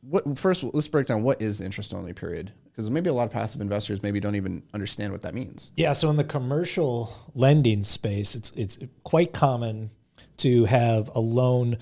what 0.00 0.38
first? 0.38 0.64
Let's 0.64 0.88
break 0.88 1.06
down 1.06 1.22
what 1.22 1.40
is 1.40 1.60
interest 1.60 1.94
only 1.94 2.12
period 2.12 2.52
because 2.70 2.90
maybe 2.90 3.08
a 3.08 3.14
lot 3.14 3.24
of 3.24 3.30
passive 3.30 3.60
investors 3.60 4.02
maybe 4.02 4.20
don't 4.20 4.34
even 4.34 4.62
understand 4.74 5.12
what 5.12 5.22
that 5.22 5.34
means. 5.34 5.70
Yeah, 5.76 5.92
so 5.92 6.10
in 6.10 6.16
the 6.16 6.24
commercial 6.24 7.12
lending 7.34 7.84
space, 7.84 8.34
it's 8.34 8.50
it's 8.56 8.78
quite 9.02 9.32
common 9.32 9.90
to 10.38 10.64
have 10.66 11.10
a 11.14 11.20
loan 11.20 11.78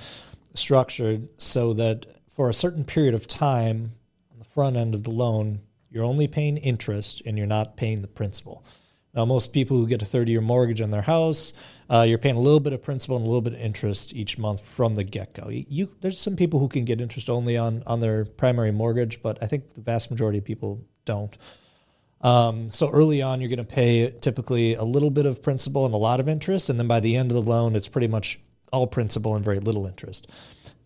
structured 0.54 1.28
so 1.38 1.72
that 1.72 2.06
for 2.28 2.48
a 2.48 2.54
certain 2.54 2.84
period 2.84 3.14
of 3.14 3.26
time 3.26 3.92
on 4.30 4.38
the 4.38 4.44
front 4.44 4.76
end 4.76 4.94
of 4.94 5.04
the 5.04 5.10
loan, 5.10 5.60
you're 5.90 6.04
only 6.04 6.26
paying 6.26 6.56
interest 6.56 7.22
and 7.26 7.36
you're 7.36 7.46
not 7.46 7.76
paying 7.76 8.02
the 8.02 8.08
principal. 8.08 8.64
Now, 9.14 9.26
most 9.26 9.52
people 9.52 9.76
who 9.76 9.86
get 9.86 10.00
a 10.00 10.06
30 10.06 10.32
year 10.32 10.40
mortgage 10.40 10.80
on 10.80 10.90
their 10.90 11.02
house, 11.02 11.52
uh, 11.90 12.02
you're 12.08 12.18
paying 12.18 12.36
a 12.36 12.40
little 12.40 12.60
bit 12.60 12.72
of 12.72 12.82
principal 12.82 13.16
and 13.16 13.24
a 13.24 13.28
little 13.28 13.42
bit 13.42 13.52
of 13.52 13.60
interest 13.60 14.14
each 14.14 14.38
month 14.38 14.66
from 14.66 14.94
the 14.94 15.04
get 15.04 15.34
go. 15.34 15.50
There's 16.00 16.18
some 16.18 16.36
people 16.36 16.60
who 16.60 16.68
can 16.68 16.86
get 16.86 17.00
interest 17.00 17.28
only 17.28 17.58
on, 17.58 17.82
on 17.86 18.00
their 18.00 18.24
primary 18.24 18.72
mortgage, 18.72 19.20
but 19.20 19.36
I 19.42 19.46
think 19.46 19.74
the 19.74 19.82
vast 19.82 20.10
majority 20.10 20.38
of 20.38 20.44
people 20.44 20.86
don't. 21.04 21.36
Um, 22.22 22.70
so 22.70 22.88
early 22.88 23.20
on, 23.20 23.40
you're 23.40 23.48
going 23.48 23.58
to 23.58 23.64
pay 23.64 24.14
typically 24.20 24.74
a 24.74 24.84
little 24.84 25.10
bit 25.10 25.26
of 25.26 25.42
principal 25.42 25.84
and 25.84 25.94
a 25.94 25.98
lot 25.98 26.20
of 26.20 26.28
interest, 26.28 26.70
and 26.70 26.78
then 26.78 26.86
by 26.86 27.00
the 27.00 27.16
end 27.16 27.32
of 27.32 27.34
the 27.34 27.50
loan, 27.50 27.74
it's 27.74 27.88
pretty 27.88 28.08
much 28.08 28.38
all 28.72 28.86
principal 28.86 29.34
and 29.34 29.44
very 29.44 29.58
little 29.58 29.86
interest. 29.86 30.28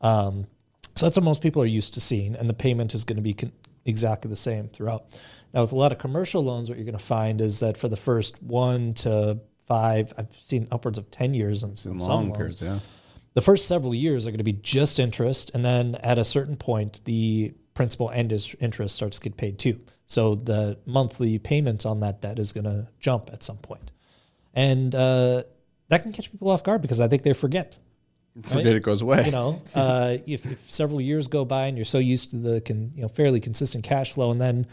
Um, 0.00 0.46
so 0.94 1.06
that's 1.06 1.16
what 1.16 1.24
most 1.24 1.42
people 1.42 1.62
are 1.62 1.66
used 1.66 1.94
to 1.94 2.00
seeing, 2.00 2.34
and 2.34 2.48
the 2.48 2.54
payment 2.54 2.94
is 2.94 3.04
going 3.04 3.16
to 3.16 3.22
be 3.22 3.34
con- 3.34 3.52
exactly 3.84 4.30
the 4.30 4.36
same 4.36 4.68
throughout. 4.68 5.18
Now, 5.52 5.60
with 5.60 5.72
a 5.72 5.76
lot 5.76 5.92
of 5.92 5.98
commercial 5.98 6.42
loans, 6.42 6.68
what 6.68 6.78
you're 6.78 6.86
going 6.86 6.98
to 6.98 7.04
find 7.04 7.40
is 7.40 7.60
that 7.60 7.76
for 7.76 7.88
the 7.88 7.96
first 7.96 8.42
one 8.42 8.94
to 8.94 9.40
five, 9.66 10.12
I've 10.16 10.34
seen 10.34 10.68
upwards 10.70 10.96
of 10.96 11.10
ten 11.10 11.34
years 11.34 11.62
on 11.62 11.76
some 11.76 11.98
Long 11.98 12.26
loans. 12.26 12.36
periods, 12.36 12.62
yeah. 12.62 12.78
The 13.34 13.42
first 13.42 13.66
several 13.68 13.94
years 13.94 14.26
are 14.26 14.30
going 14.30 14.38
to 14.38 14.44
be 14.44 14.54
just 14.54 14.98
interest, 14.98 15.50
and 15.52 15.62
then 15.62 15.96
at 15.96 16.18
a 16.18 16.24
certain 16.24 16.56
point, 16.56 17.00
the 17.04 17.52
principal 17.76 18.08
and 18.08 18.32
interest 18.58 18.96
starts 18.96 19.20
to 19.20 19.28
get 19.28 19.36
paid 19.36 19.58
too. 19.60 19.80
So 20.06 20.34
the 20.34 20.78
monthly 20.86 21.38
payment 21.38 21.86
on 21.86 22.00
that 22.00 22.20
debt 22.20 22.38
is 22.38 22.52
going 22.52 22.64
to 22.64 22.88
jump 22.98 23.30
at 23.32 23.42
some 23.42 23.58
point, 23.58 23.92
and 24.54 24.94
uh, 24.94 25.44
that 25.88 26.02
can 26.02 26.12
catch 26.12 26.30
people 26.32 26.50
off 26.50 26.64
guard 26.64 26.82
because 26.82 27.00
I 27.00 27.06
think 27.06 27.22
they 27.22 27.32
forget. 27.32 27.78
Forget 28.42 28.76
it 28.76 28.82
goes 28.82 29.00
away. 29.00 29.24
You 29.24 29.30
know, 29.30 29.62
uh, 29.74 30.18
if, 30.26 30.44
if 30.44 30.70
several 30.70 31.00
years 31.00 31.26
go 31.26 31.44
by 31.44 31.68
and 31.68 31.78
you're 31.78 31.86
so 31.86 31.98
used 31.98 32.30
to 32.30 32.36
the 32.36 32.60
con, 32.60 32.92
you 32.94 33.02
know 33.02 33.08
fairly 33.08 33.40
consistent 33.40 33.82
cash 33.84 34.12
flow, 34.12 34.30
and 34.30 34.40
then 34.40 34.66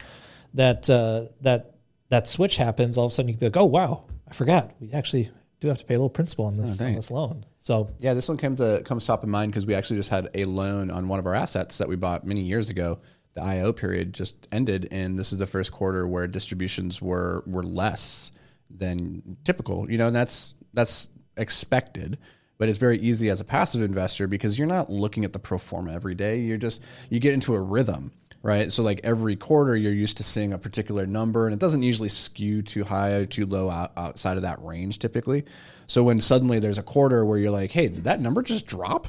that 0.53 0.89
uh, 0.89 1.25
that 1.41 1.75
that 2.09 2.27
switch 2.27 2.57
happens, 2.57 2.97
all 2.97 3.05
of 3.05 3.11
a 3.11 3.15
sudden 3.15 3.29
you 3.29 3.35
can 3.35 3.39
be 3.39 3.45
like, 3.47 3.57
oh 3.57 3.65
wow, 3.65 4.03
I 4.27 4.33
forgot 4.33 4.71
we 4.79 4.91
actually 4.91 5.31
do 5.63 5.69
have 5.69 5.79
to 5.79 5.85
pay 5.85 5.93
a 5.93 5.97
little 5.97 6.09
principal 6.09 6.45
on 6.45 6.57
this, 6.57 6.73
oh, 6.73 6.75
dang 6.75 6.89
on 6.89 6.95
this 6.95 7.09
loan. 7.09 7.45
So 7.57 7.89
Yeah, 7.99 8.13
this 8.13 8.27
one 8.27 8.37
comes 8.37 8.59
to 8.59 8.81
comes 8.83 9.05
top 9.05 9.23
of 9.23 9.29
mind 9.29 9.53
because 9.53 9.65
we 9.65 9.73
actually 9.73 9.95
just 9.95 10.09
had 10.09 10.29
a 10.33 10.43
loan 10.43 10.91
on 10.91 11.07
one 11.07 11.19
of 11.19 11.25
our 11.25 11.33
assets 11.33 11.77
that 11.77 11.87
we 11.87 11.95
bought 11.95 12.25
many 12.25 12.41
years 12.41 12.69
ago. 12.69 12.99
The 13.33 13.41
IO 13.41 13.71
period 13.71 14.13
just 14.13 14.47
ended, 14.51 14.89
and 14.91 15.17
this 15.17 15.31
is 15.31 15.37
the 15.37 15.47
first 15.47 15.71
quarter 15.71 16.05
where 16.05 16.27
distributions 16.27 17.01
were 17.01 17.43
were 17.47 17.63
less 17.63 18.33
than 18.69 19.37
typical. 19.45 19.89
You 19.89 19.97
know, 19.97 20.07
and 20.07 20.15
that's 20.15 20.53
that's 20.73 21.07
expected. 21.37 22.17
But 22.59 22.69
it's 22.69 22.77
very 22.77 22.97
easy 22.97 23.29
as 23.29 23.41
a 23.41 23.45
passive 23.45 23.81
investor 23.81 24.27
because 24.27 24.59
you're 24.59 24.67
not 24.67 24.89
looking 24.89 25.25
at 25.25 25.33
the 25.33 25.39
pro 25.39 25.57
forma 25.57 25.93
every 25.93 26.13
day. 26.13 26.39
You're 26.39 26.57
just 26.57 26.81
you 27.09 27.19
get 27.19 27.33
into 27.33 27.55
a 27.55 27.61
rhythm, 27.61 28.11
right? 28.43 28.71
So 28.71 28.83
like 28.83 28.99
every 29.03 29.35
quarter, 29.35 29.75
you're 29.75 29.93
used 29.93 30.17
to 30.17 30.23
seeing 30.23 30.53
a 30.53 30.57
particular 30.59 31.07
number, 31.07 31.47
and 31.47 31.53
it 31.53 31.59
doesn't 31.59 31.81
usually 31.81 32.09
skew 32.09 32.61
too 32.61 32.83
high 32.83 33.13
or 33.13 33.25
too 33.25 33.47
low 33.47 33.69
out, 33.69 33.93
outside 33.97 34.37
of 34.37 34.43
that 34.43 34.61
range 34.61 34.99
typically. 34.99 35.45
So 35.87 36.03
when 36.03 36.19
suddenly 36.19 36.59
there's 36.59 36.77
a 36.77 36.83
quarter 36.83 37.25
where 37.25 37.39
you're 37.39 37.51
like, 37.51 37.71
hey, 37.71 37.87
did 37.87 38.03
that 38.03 38.21
number 38.21 38.43
just 38.43 38.67
drop? 38.67 39.07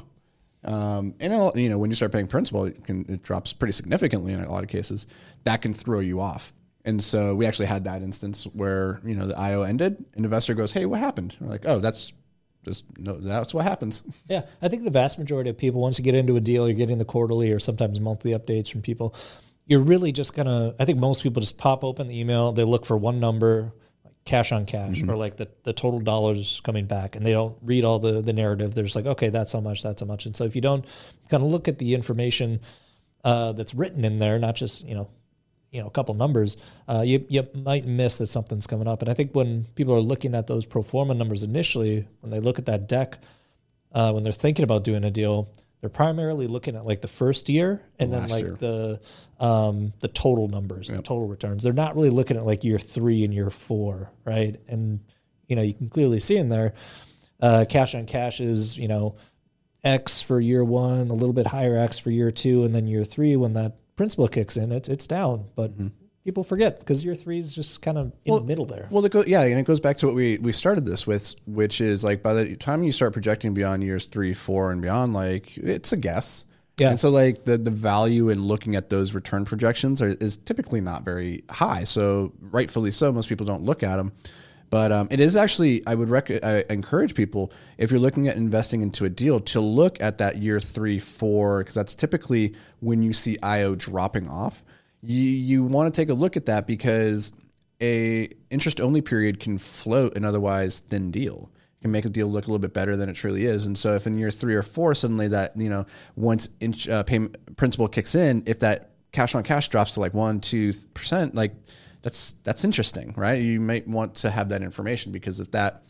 Um, 0.63 1.13
and 1.19 1.31
you 1.55 1.69
know 1.69 1.77
when 1.77 1.91
you 1.91 1.95
start 1.95 2.11
paying 2.11 2.27
principal, 2.27 2.65
it 2.65 2.83
can 2.83 3.05
it 3.07 3.21
drops 3.21 3.53
pretty 3.53 3.73
significantly 3.73 4.33
in 4.33 4.43
a 4.43 4.51
lot 4.51 4.63
of 4.63 4.69
cases. 4.69 5.05
That 5.43 5.61
can 5.61 5.73
throw 5.73 5.99
you 5.99 6.19
off. 6.19 6.53
And 6.85 7.03
so 7.03 7.35
we 7.35 7.45
actually 7.45 7.67
had 7.67 7.83
that 7.83 8.01
instance 8.01 8.45
where 8.53 8.99
you 9.03 9.15
know 9.15 9.27
the 9.27 9.37
IO 9.37 9.61
ended, 9.61 10.03
an 10.15 10.25
investor 10.25 10.55
goes, 10.55 10.73
"Hey, 10.73 10.87
what 10.87 10.99
happened?" 10.99 11.35
We're 11.39 11.49
like, 11.49 11.65
"Oh, 11.65 11.77
that's 11.77 12.13
just 12.65 12.83
no, 12.97 13.17
that's 13.17 13.53
what 13.53 13.63
happens." 13.63 14.03
Yeah, 14.27 14.43
I 14.61 14.67
think 14.67 14.83
the 14.83 14.89
vast 14.91 15.19
majority 15.19 15.49
of 15.49 15.57
people, 15.57 15.81
once 15.81 15.99
you 15.99 16.03
get 16.03 16.15
into 16.15 16.35
a 16.35 16.39
deal, 16.39 16.67
you're 16.67 16.77
getting 16.77 16.97
the 16.97 17.05
quarterly 17.05 17.51
or 17.51 17.59
sometimes 17.59 17.99
monthly 17.99 18.31
updates 18.31 18.71
from 18.71 18.81
people. 18.81 19.15
You're 19.67 19.81
really 19.81 20.11
just 20.11 20.35
gonna. 20.35 20.75
I 20.79 20.85
think 20.85 20.99
most 20.99 21.23
people 21.23 21.41
just 21.41 21.57
pop 21.57 21.83
open 21.83 22.07
the 22.07 22.19
email, 22.19 22.51
they 22.51 22.63
look 22.63 22.85
for 22.85 22.97
one 22.97 23.19
number, 23.19 23.71
like 24.03 24.15
cash 24.25 24.51
on 24.51 24.65
cash, 24.65 25.01
or 25.03 25.15
like 25.15 25.37
the, 25.37 25.47
the 25.63 25.73
total 25.73 25.99
dollars 25.99 26.61
coming 26.63 26.85
back, 26.85 27.15
and 27.15 27.25
they 27.25 27.31
don't 27.31 27.57
read 27.61 27.85
all 27.85 27.99
the 27.99 28.21
the 28.21 28.33
narrative. 28.33 28.73
They're 28.73 28.83
just 28.83 28.95
like, 28.95 29.05
okay, 29.05 29.29
that's 29.29 29.53
how 29.53 29.61
much, 29.61 29.83
that's 29.83 30.01
how 30.01 30.07
much. 30.07 30.25
And 30.25 30.35
so 30.35 30.43
if 30.43 30.55
you 30.55 30.61
don't 30.61 30.85
kind 31.29 31.43
of 31.43 31.49
look 31.49 31.67
at 31.67 31.77
the 31.77 31.93
information 31.93 32.61
uh, 33.23 33.51
that's 33.53 33.73
written 33.73 34.05
in 34.05 34.19
there, 34.19 34.39
not 34.39 34.55
just 34.55 34.83
you 34.83 34.95
know 34.95 35.09
you 35.75 35.81
know 35.81 35.87
a 35.87 35.91
couple 35.91 36.15
numbers, 36.15 36.55
uh, 36.87 37.03
you 37.05 37.25
you 37.27 37.45
might 37.53 37.85
miss 37.85 38.15
that 38.17 38.27
something's 38.27 38.65
coming 38.65 38.87
up. 38.87 39.01
And 39.01 39.09
I 39.09 39.13
think 39.13 39.35
when 39.35 39.65
people 39.75 39.93
are 39.93 39.99
looking 39.99 40.33
at 40.33 40.47
those 40.47 40.65
pro 40.65 40.81
forma 40.81 41.13
numbers 41.13 41.43
initially, 41.43 42.07
when 42.21 42.31
they 42.31 42.39
look 42.39 42.57
at 42.57 42.65
that 42.67 42.87
deck, 42.87 43.19
uh, 43.91 44.11
when 44.13 44.23
they're 44.23 44.31
thinking 44.31 44.63
about 44.63 44.85
doing 44.85 45.03
a 45.03 45.11
deal, 45.11 45.49
they're 45.81 45.89
primarily 45.89 46.47
looking 46.47 46.77
at 46.77 46.85
like 46.85 47.01
the 47.01 47.09
first 47.09 47.49
year 47.49 47.81
and 47.99 48.13
then 48.13 48.29
like 48.29 48.45
year. 48.45 48.55
the 48.57 49.01
um, 49.39 49.91
the 49.99 50.07
total 50.07 50.47
numbers, 50.47 50.87
the 50.87 51.01
total 51.01 51.27
returns. 51.27 51.61
They're 51.61 51.73
not 51.73 51.95
really 51.95 52.09
looking 52.09 52.37
at 52.37 52.45
like 52.45 52.63
year 52.63 52.79
three 52.79 53.25
and 53.25 53.33
year 53.33 53.49
four, 53.49 54.09
right? 54.23 54.57
And 54.69 55.01
you 55.47 55.57
know 55.57 55.61
you 55.61 55.73
can 55.73 55.89
clearly 55.89 56.21
see 56.21 56.37
in 56.37 56.47
there, 56.47 56.73
uh, 57.41 57.65
cash 57.67 57.93
on 57.95 58.05
cash 58.05 58.39
is 58.39 58.77
you 58.77 58.87
know 58.87 59.17
X 59.83 60.21
for 60.21 60.39
year 60.39 60.63
one, 60.63 61.09
a 61.09 61.13
little 61.13 61.33
bit 61.33 61.47
higher 61.47 61.75
X 61.75 61.99
for 61.99 62.11
year 62.11 62.31
two, 62.31 62.63
and 62.63 62.73
then 62.73 62.87
year 62.87 63.03
three 63.03 63.35
when 63.35 63.53
that 63.53 63.75
principal 63.95 64.27
kicks 64.27 64.57
in, 64.57 64.71
it's 64.71 64.89
it's 64.89 65.07
down. 65.07 65.49
But 65.55 65.73
mm-hmm. 65.73 65.87
people 66.23 66.43
forget 66.43 66.79
because 66.79 67.03
year 67.03 67.15
three 67.15 67.39
is 67.39 67.53
just 67.53 67.81
kind 67.81 67.97
of 67.97 68.13
in 68.25 68.35
the 68.35 68.43
middle 68.43 68.65
there. 68.65 68.87
Well, 68.91 69.05
it 69.05 69.11
go, 69.11 69.23
yeah, 69.25 69.41
and 69.41 69.59
it 69.59 69.63
goes 69.63 69.79
back 69.79 69.97
to 69.97 70.07
what 70.07 70.15
we 70.15 70.37
we 70.39 70.51
started 70.51 70.85
this 70.85 71.05
with, 71.05 71.35
which 71.45 71.81
is 71.81 72.03
like 72.03 72.21
by 72.21 72.33
the 72.33 72.55
time 72.55 72.83
you 72.83 72.91
start 72.91 73.13
projecting 73.13 73.53
beyond 73.53 73.83
years 73.83 74.05
three, 74.05 74.33
four, 74.33 74.71
and 74.71 74.81
beyond, 74.81 75.13
like 75.13 75.57
it's 75.57 75.93
a 75.93 75.97
guess. 75.97 76.45
Yeah. 76.77 76.89
And 76.89 76.99
so 76.99 77.09
like 77.09 77.45
the 77.45 77.57
the 77.57 77.71
value 77.71 78.29
in 78.29 78.43
looking 78.43 78.75
at 78.75 78.89
those 78.89 79.13
return 79.13 79.45
projections 79.45 80.01
are, 80.01 80.09
is 80.09 80.37
typically 80.37 80.81
not 80.81 81.03
very 81.03 81.43
high. 81.49 81.85
So 81.85 82.33
rightfully 82.39 82.91
so, 82.91 83.11
most 83.11 83.29
people 83.29 83.45
don't 83.45 83.63
look 83.63 83.81
at 83.81 83.95
them. 83.95 84.11
But 84.69 84.91
um, 84.91 85.07
it 85.11 85.19
is 85.19 85.35
actually, 85.35 85.85
I 85.85 85.95
would 85.95 86.09
rec- 86.09 86.43
I 86.43 86.63
encourage 86.69 87.15
people 87.15 87.51
if 87.77 87.91
you're 87.91 87.99
looking 87.99 88.27
at 88.27 88.35
investing 88.35 88.81
into 88.81 89.05
a 89.05 89.09
deal 89.09 89.39
to 89.39 89.61
look 89.61 90.01
at 90.01 90.17
that 90.17 90.37
year 90.37 90.59
three, 90.59 90.99
four, 90.99 91.59
because 91.59 91.75
that's 91.75 91.95
typically 91.95 92.55
when 92.79 93.01
you 93.01 93.13
see 93.13 93.37
IO 93.43 93.75
dropping 93.75 94.29
off. 94.29 94.63
You 95.01 95.21
you 95.21 95.63
want 95.63 95.93
to 95.93 96.01
take 96.01 96.09
a 96.09 96.13
look 96.13 96.35
at 96.35 96.47
that 96.47 96.65
because 96.65 97.31
a 97.81 98.29
interest 98.49 98.81
only 98.81 99.01
period 99.01 99.39
can 99.39 99.57
float 99.57 100.17
an 100.17 100.25
otherwise 100.25 100.79
thin 100.79 101.11
deal. 101.11 101.51
It 101.79 101.81
can 101.83 101.91
make 101.91 102.05
a 102.05 102.09
deal 102.09 102.27
look 102.27 102.45
a 102.45 102.47
little 102.47 102.59
bit 102.59 102.73
better 102.73 102.97
than 102.97 103.09
it 103.09 103.13
truly 103.13 103.45
is. 103.45 103.67
And 103.67 103.77
so 103.77 103.93
if 103.93 104.07
in 104.07 104.17
year 104.17 104.31
three 104.31 104.55
or 104.55 104.63
four 104.63 104.95
suddenly 104.95 105.27
that 105.27 105.55
you 105.55 105.69
know 105.69 105.85
once 106.15 106.49
uh, 106.89 107.03
payment 107.03 107.55
principal 107.55 107.87
kicks 107.87 108.15
in, 108.15 108.43
if 108.47 108.59
that 108.59 108.91
cash 109.11 109.35
on 109.35 109.43
cash 109.43 109.69
drops 109.69 109.91
to 109.91 109.99
like 109.99 110.13
one 110.13 110.39
two 110.39 110.73
percent, 110.93 111.35
like 111.35 111.53
that's 112.05 112.35
that's 112.43 112.63
interesting, 112.63 113.15
right? 113.17 113.41
You 113.41 113.59
might 113.59 113.87
want 113.87 114.13
to 114.17 114.29
have 114.29 114.49
that 114.49 114.61
information 114.61 115.11
because 115.11 115.39
if 115.39 115.49
that 115.51 115.81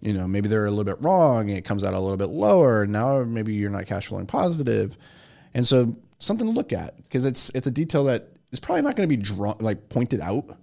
you 0.00 0.14
know 0.14 0.26
maybe 0.26 0.48
they're 0.48 0.64
a 0.64 0.70
little 0.70 0.82
bit 0.82 0.96
wrong, 1.02 1.50
and 1.50 1.58
it 1.58 1.62
comes 1.66 1.84
out 1.84 1.92
a 1.92 1.98
little 1.98 2.16
bit 2.16 2.30
lower. 2.30 2.86
Now 2.86 3.22
maybe 3.22 3.52
you're 3.52 3.68
not 3.68 3.84
cash 3.84 4.06
flowing 4.06 4.24
positive, 4.24 4.96
and 5.52 5.68
so 5.68 5.94
something 6.18 6.46
to 6.46 6.52
look 6.54 6.72
at 6.72 6.96
because 7.02 7.26
it's 7.26 7.50
it's 7.50 7.66
a 7.66 7.70
detail 7.70 8.04
that 8.04 8.30
is 8.50 8.60
probably 8.60 8.80
not 8.80 8.96
going 8.96 9.06
to 9.06 9.14
be 9.14 9.22
drawn 9.22 9.56
like 9.60 9.90
pointed 9.90 10.20
out 10.22 10.56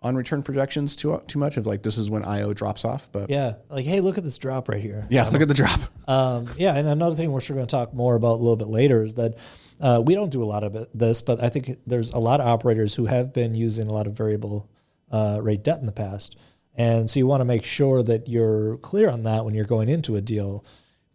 on 0.00 0.14
return 0.14 0.44
projections 0.44 0.94
too 0.94 1.20
too 1.26 1.40
much 1.40 1.56
of 1.56 1.66
like 1.66 1.82
this 1.82 1.98
is 1.98 2.08
when 2.08 2.24
IO 2.24 2.54
drops 2.54 2.84
off. 2.84 3.08
But 3.10 3.28
yeah, 3.28 3.46
Yeah, 3.48 3.54
like 3.68 3.84
hey, 3.84 4.00
look 4.00 4.16
at 4.16 4.22
this 4.22 4.38
drop 4.38 4.68
right 4.68 4.80
here. 4.80 5.08
Yeah, 5.10 5.28
look 5.28 5.42
at 5.42 5.48
the 5.48 5.54
drop. 5.54 5.80
Um, 6.06 6.46
yeah, 6.56 6.76
and 6.76 6.86
another 6.86 7.16
thing 7.16 7.32
we're 7.32 7.40
sure 7.40 7.56
going 7.56 7.66
to 7.66 7.70
talk 7.70 7.92
more 7.92 8.14
about 8.14 8.34
a 8.34 8.42
little 8.42 8.54
bit 8.54 8.68
later 8.68 9.02
is 9.02 9.14
that 9.14 9.34
uh, 9.80 10.02
we 10.04 10.14
don't 10.14 10.30
do 10.30 10.42
a 10.42 10.44
lot 10.44 10.64
of 10.64 10.88
this, 10.94 11.22
but 11.22 11.42
I 11.42 11.48
think 11.48 11.78
there's 11.86 12.10
a 12.10 12.18
lot 12.18 12.40
of 12.40 12.46
operators 12.46 12.94
who 12.94 13.06
have 13.06 13.32
been 13.32 13.54
using 13.54 13.88
a 13.88 13.92
lot 13.92 14.06
of 14.06 14.14
variable 14.14 14.68
uh, 15.10 15.40
rate 15.42 15.62
debt 15.62 15.78
in 15.78 15.86
the 15.86 15.92
past, 15.92 16.36
and 16.74 17.10
so 17.10 17.18
you 17.18 17.26
want 17.26 17.40
to 17.40 17.44
make 17.44 17.64
sure 17.64 18.02
that 18.02 18.28
you're 18.28 18.76
clear 18.78 19.08
on 19.08 19.22
that 19.24 19.44
when 19.44 19.54
you're 19.54 19.64
going 19.64 19.88
into 19.88 20.16
a 20.16 20.20
deal. 20.20 20.64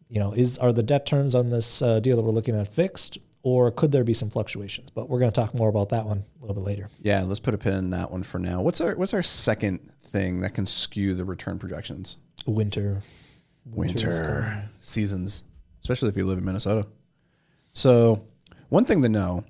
You 0.10 0.20
know, 0.20 0.34
is 0.34 0.58
are 0.58 0.74
the 0.74 0.84
debt 0.84 1.06
terms 1.06 1.36
on 1.36 1.50
this 1.50 1.82
uh, 1.82 2.00
deal 2.00 2.18
that 2.18 2.24
we're 2.24 2.32
looking 2.32 2.60
at 2.60 2.68
fixed, 2.68 3.18
or 3.44 3.72
could 3.72 3.92
there 3.92 4.04
be 4.04 4.14
some 4.14 4.30
fluctuations? 4.30 4.92
But 4.92 5.10
we're 5.10 5.20
going 5.20 5.32
to 5.32 5.40
talk 5.40 5.54
more 5.54 5.70
about 5.70 5.90
that 5.90 6.06
one 6.06 6.26
a 6.40 6.42
little 6.42 6.56
bit 6.56 6.66
later. 6.66 6.90
Yeah, 7.02 7.24
let's 7.24 7.40
put 7.40 7.54
a 7.54 7.58
pin 7.58 7.74
in 7.74 7.90
that 7.92 8.12
one 8.12 8.24
for 8.24 8.38
now. 8.40 8.62
What's 8.62 8.82
our 8.82 8.96
what's 8.96 9.14
our 9.14 9.24
second 9.24 9.92
thing 10.04 10.42
that 10.42 10.54
can 10.54 10.66
skew 10.66 11.14
the 11.14 11.26
return 11.26 11.60
projections? 11.60 12.18
Winter. 12.46 13.02
winter 13.66 14.70
seasons, 14.80 15.44
especially 15.82 16.10
if 16.10 16.18
you 16.18 16.26
live 16.26 16.38
in 16.38 16.46
Minnesota. 16.46 16.88
So, 17.74 18.26
one 18.72 18.86
thing 18.86 19.02
to 19.02 19.10
know 19.10 19.44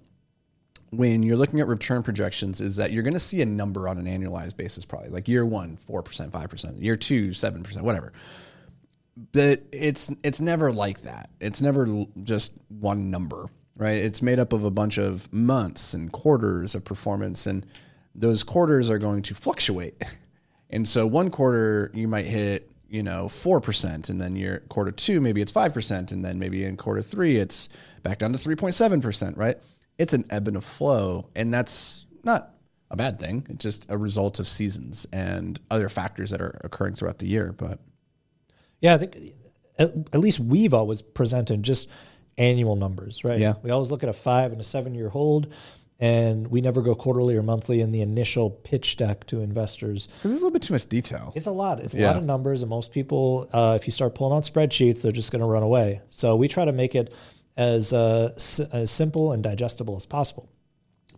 when 0.90 1.22
you're 1.22 1.38
looking 1.38 1.60
at 1.60 1.68
return 1.68 2.02
projections 2.02 2.60
is 2.60 2.78
that 2.78 2.92
you're 2.92 3.04
going 3.04 3.14
to 3.14 3.20
see 3.20 3.40
a 3.42 3.46
number 3.46 3.88
on 3.88 4.00
an 4.00 4.06
annualized 4.06 4.58
basis, 4.58 4.84
probably 4.84 5.10
like 5.10 5.28
year 5.28 5.46
one, 5.46 5.78
4%, 5.78 6.32
5%, 6.32 6.82
year 6.82 6.98
two, 6.98 7.30
7%, 7.30 7.82
whatever. 7.82 8.12
But 9.32 9.62
it's 9.72 10.10
it's 10.24 10.42
never 10.42 10.72
like 10.72 11.04
that. 11.04 11.30
It's 11.40 11.62
never 11.62 12.06
just 12.24 12.54
one 12.70 13.12
number, 13.12 13.48
right? 13.76 13.98
It's 13.98 14.24
made 14.24 14.40
up 14.40 14.54
of 14.54 14.64
a 14.64 14.72
bunch 14.72 14.98
of 14.98 15.32
months 15.32 15.94
and 15.94 16.12
quarters 16.12 16.74
of 16.74 16.84
performance, 16.84 17.46
and 17.46 17.64
those 18.16 18.44
quarters 18.44 18.90
are 18.90 18.98
going 18.98 19.22
to 19.24 19.36
fluctuate. 19.36 20.02
And 20.74 20.88
so 20.88 21.06
one 21.06 21.30
quarter 21.32 21.92
you 21.94 22.08
might 22.08 22.24
hit, 22.24 22.72
you 22.88 23.04
know, 23.04 23.28
four 23.28 23.60
percent, 23.60 24.08
and 24.08 24.22
then 24.22 24.38
your 24.38 24.60
quarter 24.70 24.92
two 24.92 25.20
maybe 25.20 25.42
it's 25.42 25.52
five 25.52 25.74
percent, 25.74 26.14
and 26.14 26.24
then 26.24 26.40
maybe 26.40 26.64
in 26.64 26.78
quarter 26.78 27.02
three 27.02 27.36
it's 27.36 27.68
back 28.04 28.18
down 28.20 28.32
to 28.34 28.38
three 28.38 28.56
point 28.56 28.74
seven 28.76 29.02
percent, 29.02 29.38
right? 29.38 29.58
It's 29.98 30.14
an 30.14 30.26
ebb 30.30 30.48
and 30.48 30.58
a 30.58 30.62
flow, 30.62 31.30
and 31.36 31.54
that's 31.54 32.06
not 32.24 32.54
a 32.90 32.98
bad 32.98 33.20
thing. 33.20 33.46
It's 33.50 33.64
just 33.64 33.86
a 33.90 33.98
result 33.98 34.40
of 34.40 34.48
seasons 34.48 35.06
and 35.14 35.60
other 35.70 35.90
factors 35.90 36.32
that 36.32 36.42
are 36.42 36.60
occurring 36.64 36.96
throughout 36.96 37.20
the 37.20 37.28
year. 37.28 37.54
But 37.54 37.80
Yeah, 38.82 38.96
I 38.96 38.98
think 38.98 39.18
at, 39.78 39.92
at 40.14 40.20
least 40.20 40.40
we've 40.40 40.74
always 40.74 41.02
presented 41.02 41.64
just 41.64 41.88
annual 42.38 42.76
numbers, 42.76 43.24
right? 43.24 43.40
Yeah. 43.40 43.54
We 43.62 43.70
always 43.72 43.92
look 43.92 44.04
at 44.04 44.10
a 44.10 44.14
five 44.14 44.52
and 44.52 44.60
a 44.60 44.64
seven 44.64 44.94
year 44.96 45.10
hold, 45.10 45.54
and 46.00 46.48
we 46.48 46.62
never 46.62 46.82
go 46.82 46.96
quarterly 46.96 47.36
or 47.38 47.44
monthly 47.44 47.80
in 47.82 47.92
the 47.92 48.02
initial 48.02 48.50
pitch 48.50 48.98
deck 48.98 49.28
to 49.28 49.42
investors. 49.42 50.08
because 50.08 50.32
there's 50.32 50.42
a 50.42 50.46
little 50.46 50.52
bit 50.52 50.64
too 50.64 50.74
much 50.74 50.88
detail. 50.88 51.32
It's 51.36 51.46
a 51.46 51.52
lot. 51.52 51.80
It's 51.80 51.94
a 51.94 51.98
Yeah. 52.00 52.08
lot 52.08 52.18
of 52.18 52.26
numbers, 52.26 52.62
and 52.64 52.70
most 52.70 52.92
people, 52.92 53.48
uh, 53.54 53.78
if 53.80 53.88
you 53.88 53.92
start 53.92 54.16
pulling 54.16 54.36
out 54.36 54.44
spreadsheets, 54.44 55.02
they're 55.02 55.12
just 55.12 55.32
going 55.32 55.42
to 55.42 55.46
run 55.48 55.64
away. 55.64 56.02
So 56.10 56.36
we 56.36 56.48
try 56.48 56.66
to 56.66 56.72
make 56.74 56.96
it 56.96 57.14
as 57.58 57.94
uh, 57.94 58.32
s- 58.36 58.60
as 58.60 58.92
simple 58.92 59.32
and 59.32 59.44
digestible 59.44 59.96
as 59.96 60.06
possible. 60.06 60.50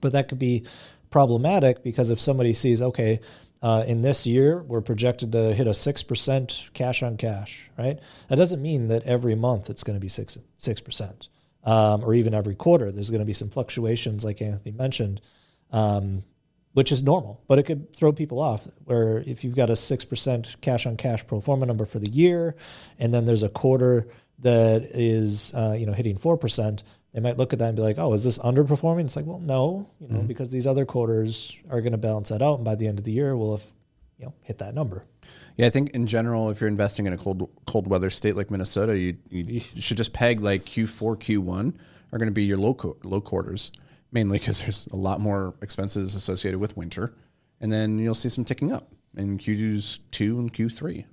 But 0.01 0.11
that 0.13 0.27
could 0.27 0.39
be 0.39 0.65
problematic 1.09 1.83
because 1.83 2.09
if 2.09 2.19
somebody 2.19 2.53
sees, 2.53 2.81
okay, 2.81 3.19
uh, 3.61 3.83
in 3.87 4.01
this 4.01 4.27
year 4.27 4.61
we're 4.61 4.81
projected 4.81 5.31
to 5.31 5.53
hit 5.53 5.67
a 5.67 5.73
six 5.73 6.03
percent 6.03 6.69
cash 6.73 7.01
on 7.03 7.17
cash, 7.17 7.69
right? 7.77 7.99
That 8.27 8.37
doesn't 8.37 8.61
mean 8.61 8.87
that 8.89 9.03
every 9.03 9.35
month 9.35 9.69
it's 9.69 9.83
going 9.83 9.95
to 9.95 10.01
be 10.01 10.09
six 10.09 10.37
six 10.57 10.81
percent, 10.81 11.29
um, 11.63 12.03
or 12.03 12.13
even 12.13 12.33
every 12.33 12.55
quarter. 12.55 12.91
There's 12.91 13.09
going 13.09 13.21
to 13.21 13.25
be 13.25 13.33
some 13.33 13.49
fluctuations, 13.49 14.25
like 14.25 14.41
Anthony 14.41 14.71
mentioned. 14.71 15.21
Um, 15.71 16.23
which 16.73 16.91
is 16.91 17.03
normal, 17.03 17.39
but 17.47 17.59
it 17.59 17.63
could 17.63 17.95
throw 17.95 18.11
people 18.11 18.39
off. 18.39 18.67
Where 18.85 19.19
if 19.27 19.43
you've 19.43 19.55
got 19.55 19.69
a 19.69 19.75
six 19.75 20.03
percent 20.05 20.55
cash 20.61 20.87
on 20.87 20.97
cash 20.97 21.25
pro 21.25 21.39
forma 21.39 21.67
number 21.67 21.85
for 21.85 21.99
the 21.99 22.09
year, 22.09 22.55
and 22.97 23.13
then 23.13 23.25
there's 23.25 23.43
a 23.43 23.49
quarter 23.49 24.07
that 24.43 24.83
is 24.93 25.53
uh, 25.53 25.75
you 25.77 25.85
know 25.85 25.93
hitting 25.93 26.17
four 26.17 26.37
percent, 26.37 26.83
they 27.13 27.19
might 27.19 27.37
look 27.37 27.53
at 27.53 27.59
that 27.59 27.67
and 27.69 27.75
be 27.75 27.81
like, 27.81 27.97
"Oh, 27.97 28.13
is 28.13 28.23
this 28.23 28.37
underperforming?" 28.39 29.05
It's 29.05 29.15
like, 29.15 29.25
well, 29.25 29.39
no, 29.39 29.89
you 29.99 30.07
know, 30.07 30.21
because 30.21 30.51
these 30.51 30.67
other 30.67 30.85
quarters 30.85 31.55
are 31.69 31.81
going 31.81 31.91
to 31.91 31.97
balance 31.97 32.29
that 32.29 32.41
out, 32.41 32.55
and 32.55 32.65
by 32.65 32.75
the 32.75 32.87
end 32.87 32.99
of 32.99 33.05
the 33.05 33.11
year, 33.11 33.35
we'll 33.35 33.57
have 33.57 33.65
you 34.17 34.25
know 34.25 34.33
hit 34.41 34.59
that 34.59 34.73
number. 34.73 35.05
Yeah, 35.57 35.67
I 35.67 35.69
think 35.69 35.91
in 35.91 36.07
general, 36.07 36.49
if 36.49 36.59
you're 36.59 36.67
investing 36.67 37.05
in 37.05 37.13
a 37.13 37.17
cold 37.17 37.49
cold 37.67 37.87
weather 37.87 38.09
state 38.09 38.35
like 38.35 38.49
Minnesota, 38.49 38.97
you, 38.97 39.17
you 39.29 39.59
should 39.59 39.97
just 39.97 40.13
peg 40.13 40.39
like 40.39 40.65
Q4, 40.65 41.17
Q1 41.17 41.75
are 42.11 42.17
going 42.17 42.27
to 42.27 42.33
be 42.33 42.43
your 42.43 42.57
low 42.57 42.73
co- 42.73 42.97
low 43.03 43.21
quarters, 43.21 43.71
mainly 44.11 44.39
because 44.39 44.61
there's 44.61 44.87
a 44.87 44.95
lot 44.95 45.19
more 45.19 45.53
expenses 45.61 46.15
associated 46.15 46.59
with 46.59 46.75
winter, 46.75 47.13
and 47.61 47.71
then 47.71 47.99
you'll 47.99 48.15
see 48.15 48.29
some 48.29 48.43
ticking 48.43 48.71
up 48.71 48.93
in 49.15 49.37
Q2's 49.37 49.99
two 50.11 50.39
and 50.39 50.51
Q3. 50.51 51.05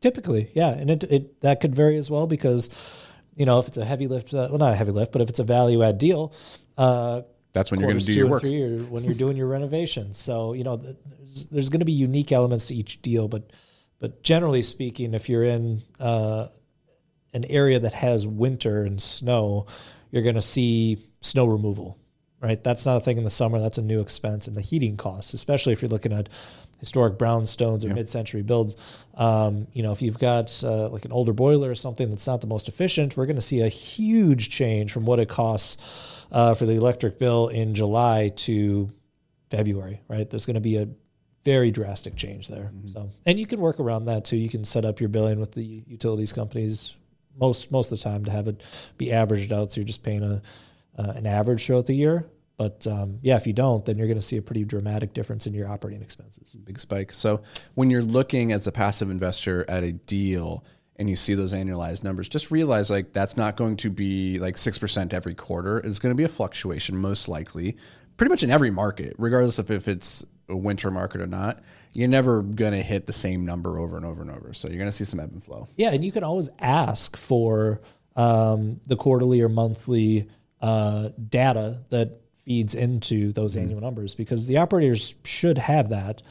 Typically, 0.00 0.50
yeah, 0.54 0.68
and 0.68 0.90
it, 0.90 1.04
it 1.04 1.40
that 1.40 1.60
could 1.60 1.74
vary 1.74 1.96
as 1.96 2.10
well 2.10 2.26
because 2.26 2.68
you 3.34 3.46
know 3.46 3.58
if 3.58 3.66
it's 3.66 3.78
a 3.78 3.84
heavy 3.84 4.06
lift, 4.06 4.34
uh, 4.34 4.48
well, 4.50 4.58
not 4.58 4.72
a 4.72 4.76
heavy 4.76 4.92
lift, 4.92 5.10
but 5.10 5.22
if 5.22 5.28
it's 5.28 5.38
a 5.38 5.44
value 5.44 5.82
add 5.82 5.98
deal. 5.98 6.34
Uh, 6.76 7.22
That's 7.54 7.70
when 7.70 7.80
you're 7.80 7.88
going 7.88 8.00
to 8.00 8.04
do 8.04 8.12
your 8.12 8.28
work. 8.28 8.42
Three, 8.42 8.62
or 8.62 8.78
when 8.84 9.04
you're 9.04 9.14
doing 9.14 9.38
your 9.38 9.46
renovations. 9.46 10.18
So 10.18 10.52
you 10.52 10.64
know, 10.64 10.76
there's, 10.76 11.46
there's 11.46 11.68
going 11.70 11.80
to 11.80 11.86
be 11.86 11.92
unique 11.92 12.30
elements 12.30 12.66
to 12.66 12.74
each 12.74 13.00
deal, 13.00 13.26
but 13.26 13.50
but 13.98 14.22
generally 14.22 14.62
speaking, 14.62 15.14
if 15.14 15.30
you're 15.30 15.44
in 15.44 15.82
uh, 15.98 16.48
an 17.32 17.44
area 17.46 17.80
that 17.80 17.94
has 17.94 18.26
winter 18.26 18.84
and 18.84 19.00
snow, 19.00 19.66
you're 20.10 20.22
going 20.22 20.34
to 20.34 20.42
see 20.42 21.06
snow 21.22 21.46
removal. 21.46 21.98
Right, 22.38 22.62
that's 22.62 22.84
not 22.84 22.96
a 22.98 23.00
thing 23.00 23.16
in 23.16 23.24
the 23.24 23.30
summer. 23.30 23.58
That's 23.58 23.78
a 23.78 23.82
new 23.82 24.00
expense, 24.00 24.46
and 24.46 24.54
the 24.54 24.60
heating 24.60 24.98
costs, 24.98 25.32
especially 25.32 25.72
if 25.72 25.80
you're 25.80 25.88
looking 25.88 26.12
at 26.12 26.28
historic 26.78 27.18
brownstones 27.18 27.84
or 27.84 27.94
mid-century 27.94 28.42
builds. 28.42 28.76
Um, 29.14 29.66
you 29.72 29.82
know, 29.82 29.92
if 29.92 30.02
you've 30.02 30.18
got 30.18 30.62
uh, 30.62 30.88
like 30.88 31.04
an 31.04 31.12
older 31.12 31.32
boiler 31.32 31.70
or 31.70 31.74
something 31.74 32.10
that's 32.10 32.26
not 32.26 32.40
the 32.40 32.46
most 32.46 32.68
efficient, 32.68 33.16
we're 33.16 33.26
going 33.26 33.36
to 33.36 33.42
see 33.42 33.60
a 33.60 33.68
huge 33.68 34.50
change 34.50 34.92
from 34.92 35.06
what 35.06 35.18
it 35.18 35.28
costs 35.28 36.24
uh, 36.32 36.54
for 36.54 36.66
the 36.66 36.74
electric 36.74 37.18
bill 37.18 37.48
in 37.48 37.74
July 37.74 38.30
to 38.36 38.90
February. 39.50 40.02
Right, 40.08 40.28
there's 40.28 40.46
going 40.46 40.54
to 40.54 40.60
be 40.60 40.76
a 40.76 40.88
very 41.44 41.70
drastic 41.70 42.16
change 42.16 42.48
there. 42.48 42.72
So, 42.86 43.10
and 43.24 43.38
you 43.38 43.46
can 43.46 43.60
work 43.60 43.78
around 43.78 44.06
that 44.06 44.24
too. 44.24 44.36
You 44.36 44.48
can 44.48 44.64
set 44.64 44.84
up 44.84 44.98
your 44.98 45.08
billing 45.08 45.38
with 45.38 45.52
the 45.52 45.84
utilities 45.86 46.32
companies 46.32 46.96
most 47.38 47.70
most 47.70 47.92
of 47.92 47.98
the 47.98 48.04
time 48.04 48.24
to 48.24 48.30
have 48.30 48.48
it 48.48 48.62
be 48.98 49.12
averaged 49.12 49.52
out, 49.52 49.72
so 49.72 49.80
you're 49.80 49.86
just 49.86 50.02
paying 50.02 50.22
a 50.22 50.42
uh, 50.98 51.12
an 51.14 51.26
average 51.26 51.66
throughout 51.66 51.86
the 51.86 51.94
year. 51.94 52.26
But 52.56 52.86
um, 52.86 53.18
yeah, 53.22 53.36
if 53.36 53.46
you 53.46 53.52
don't, 53.52 53.84
then 53.84 53.98
you're 53.98 54.06
going 54.06 54.18
to 54.18 54.26
see 54.26 54.38
a 54.38 54.42
pretty 54.42 54.64
dramatic 54.64 55.12
difference 55.12 55.46
in 55.46 55.52
your 55.52 55.68
operating 55.68 56.02
expenses. 56.02 56.54
big 56.64 56.80
spike. 56.80 57.12
So 57.12 57.42
when 57.74 57.90
you're 57.90 58.02
looking 58.02 58.52
as 58.52 58.66
a 58.66 58.72
passive 58.72 59.10
investor 59.10 59.64
at 59.68 59.84
a 59.84 59.92
deal 59.92 60.64
and 60.96 61.10
you 61.10 61.16
see 61.16 61.34
those 61.34 61.52
annualized 61.52 62.02
numbers, 62.02 62.28
just 62.28 62.50
realize 62.50 62.90
like 62.90 63.12
that's 63.12 63.36
not 63.36 63.56
going 63.56 63.76
to 63.78 63.90
be 63.90 64.38
like 64.38 64.56
6% 64.56 65.12
every 65.12 65.34
quarter. 65.34 65.78
It's 65.78 65.98
going 65.98 66.14
to 66.14 66.16
be 66.16 66.24
a 66.24 66.28
fluctuation 66.28 66.96
most 66.96 67.28
likely 67.28 67.76
pretty 68.16 68.30
much 68.30 68.42
in 68.42 68.50
every 68.50 68.70
market, 68.70 69.14
regardless 69.18 69.58
of 69.58 69.70
if 69.70 69.88
it's 69.88 70.24
a 70.48 70.56
winter 70.56 70.90
market 70.90 71.20
or 71.20 71.26
not. 71.26 71.62
You're 71.92 72.08
never 72.08 72.42
going 72.42 72.72
to 72.72 72.82
hit 72.82 73.06
the 73.06 73.12
same 73.12 73.44
number 73.46 73.78
over 73.78 73.96
and 73.96 74.04
over 74.04 74.22
and 74.22 74.30
over. 74.30 74.52
So 74.52 74.68
you're 74.68 74.78
going 74.78 74.88
to 74.88 74.92
see 74.92 75.04
some 75.04 75.20
ebb 75.20 75.32
and 75.32 75.42
flow. 75.42 75.68
Yeah, 75.76 75.92
and 75.92 76.04
you 76.04 76.12
can 76.12 76.24
always 76.24 76.48
ask 76.58 77.16
for 77.16 77.80
um, 78.16 78.80
the 78.86 78.96
quarterly 78.96 79.40
or 79.40 79.48
monthly 79.48 80.28
uh, 80.60 81.10
data 81.28 81.82
that 81.90 82.20
feeds 82.46 82.74
into 82.74 83.32
those 83.32 83.56
annual 83.56 83.80
numbers 83.80 84.14
because 84.14 84.46
the 84.46 84.56
operators 84.56 85.14
should 85.24 85.58
have 85.58 85.90
that. 85.90 86.22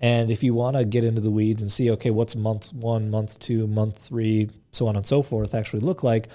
And 0.00 0.30
if 0.30 0.42
you 0.42 0.54
want 0.54 0.76
to 0.76 0.84
get 0.84 1.04
into 1.04 1.20
the 1.20 1.30
weeds 1.30 1.62
and 1.62 1.70
see, 1.70 1.90
okay, 1.92 2.10
what's 2.10 2.36
month 2.36 2.72
one, 2.72 3.10
month 3.10 3.38
two, 3.40 3.66
month 3.66 3.98
three, 3.98 4.50
so 4.72 4.86
on 4.86 4.96
and 4.96 5.06
so 5.06 5.22
forth 5.22 5.54
actually 5.54 5.80
look 5.80 6.02
like, 6.02 6.28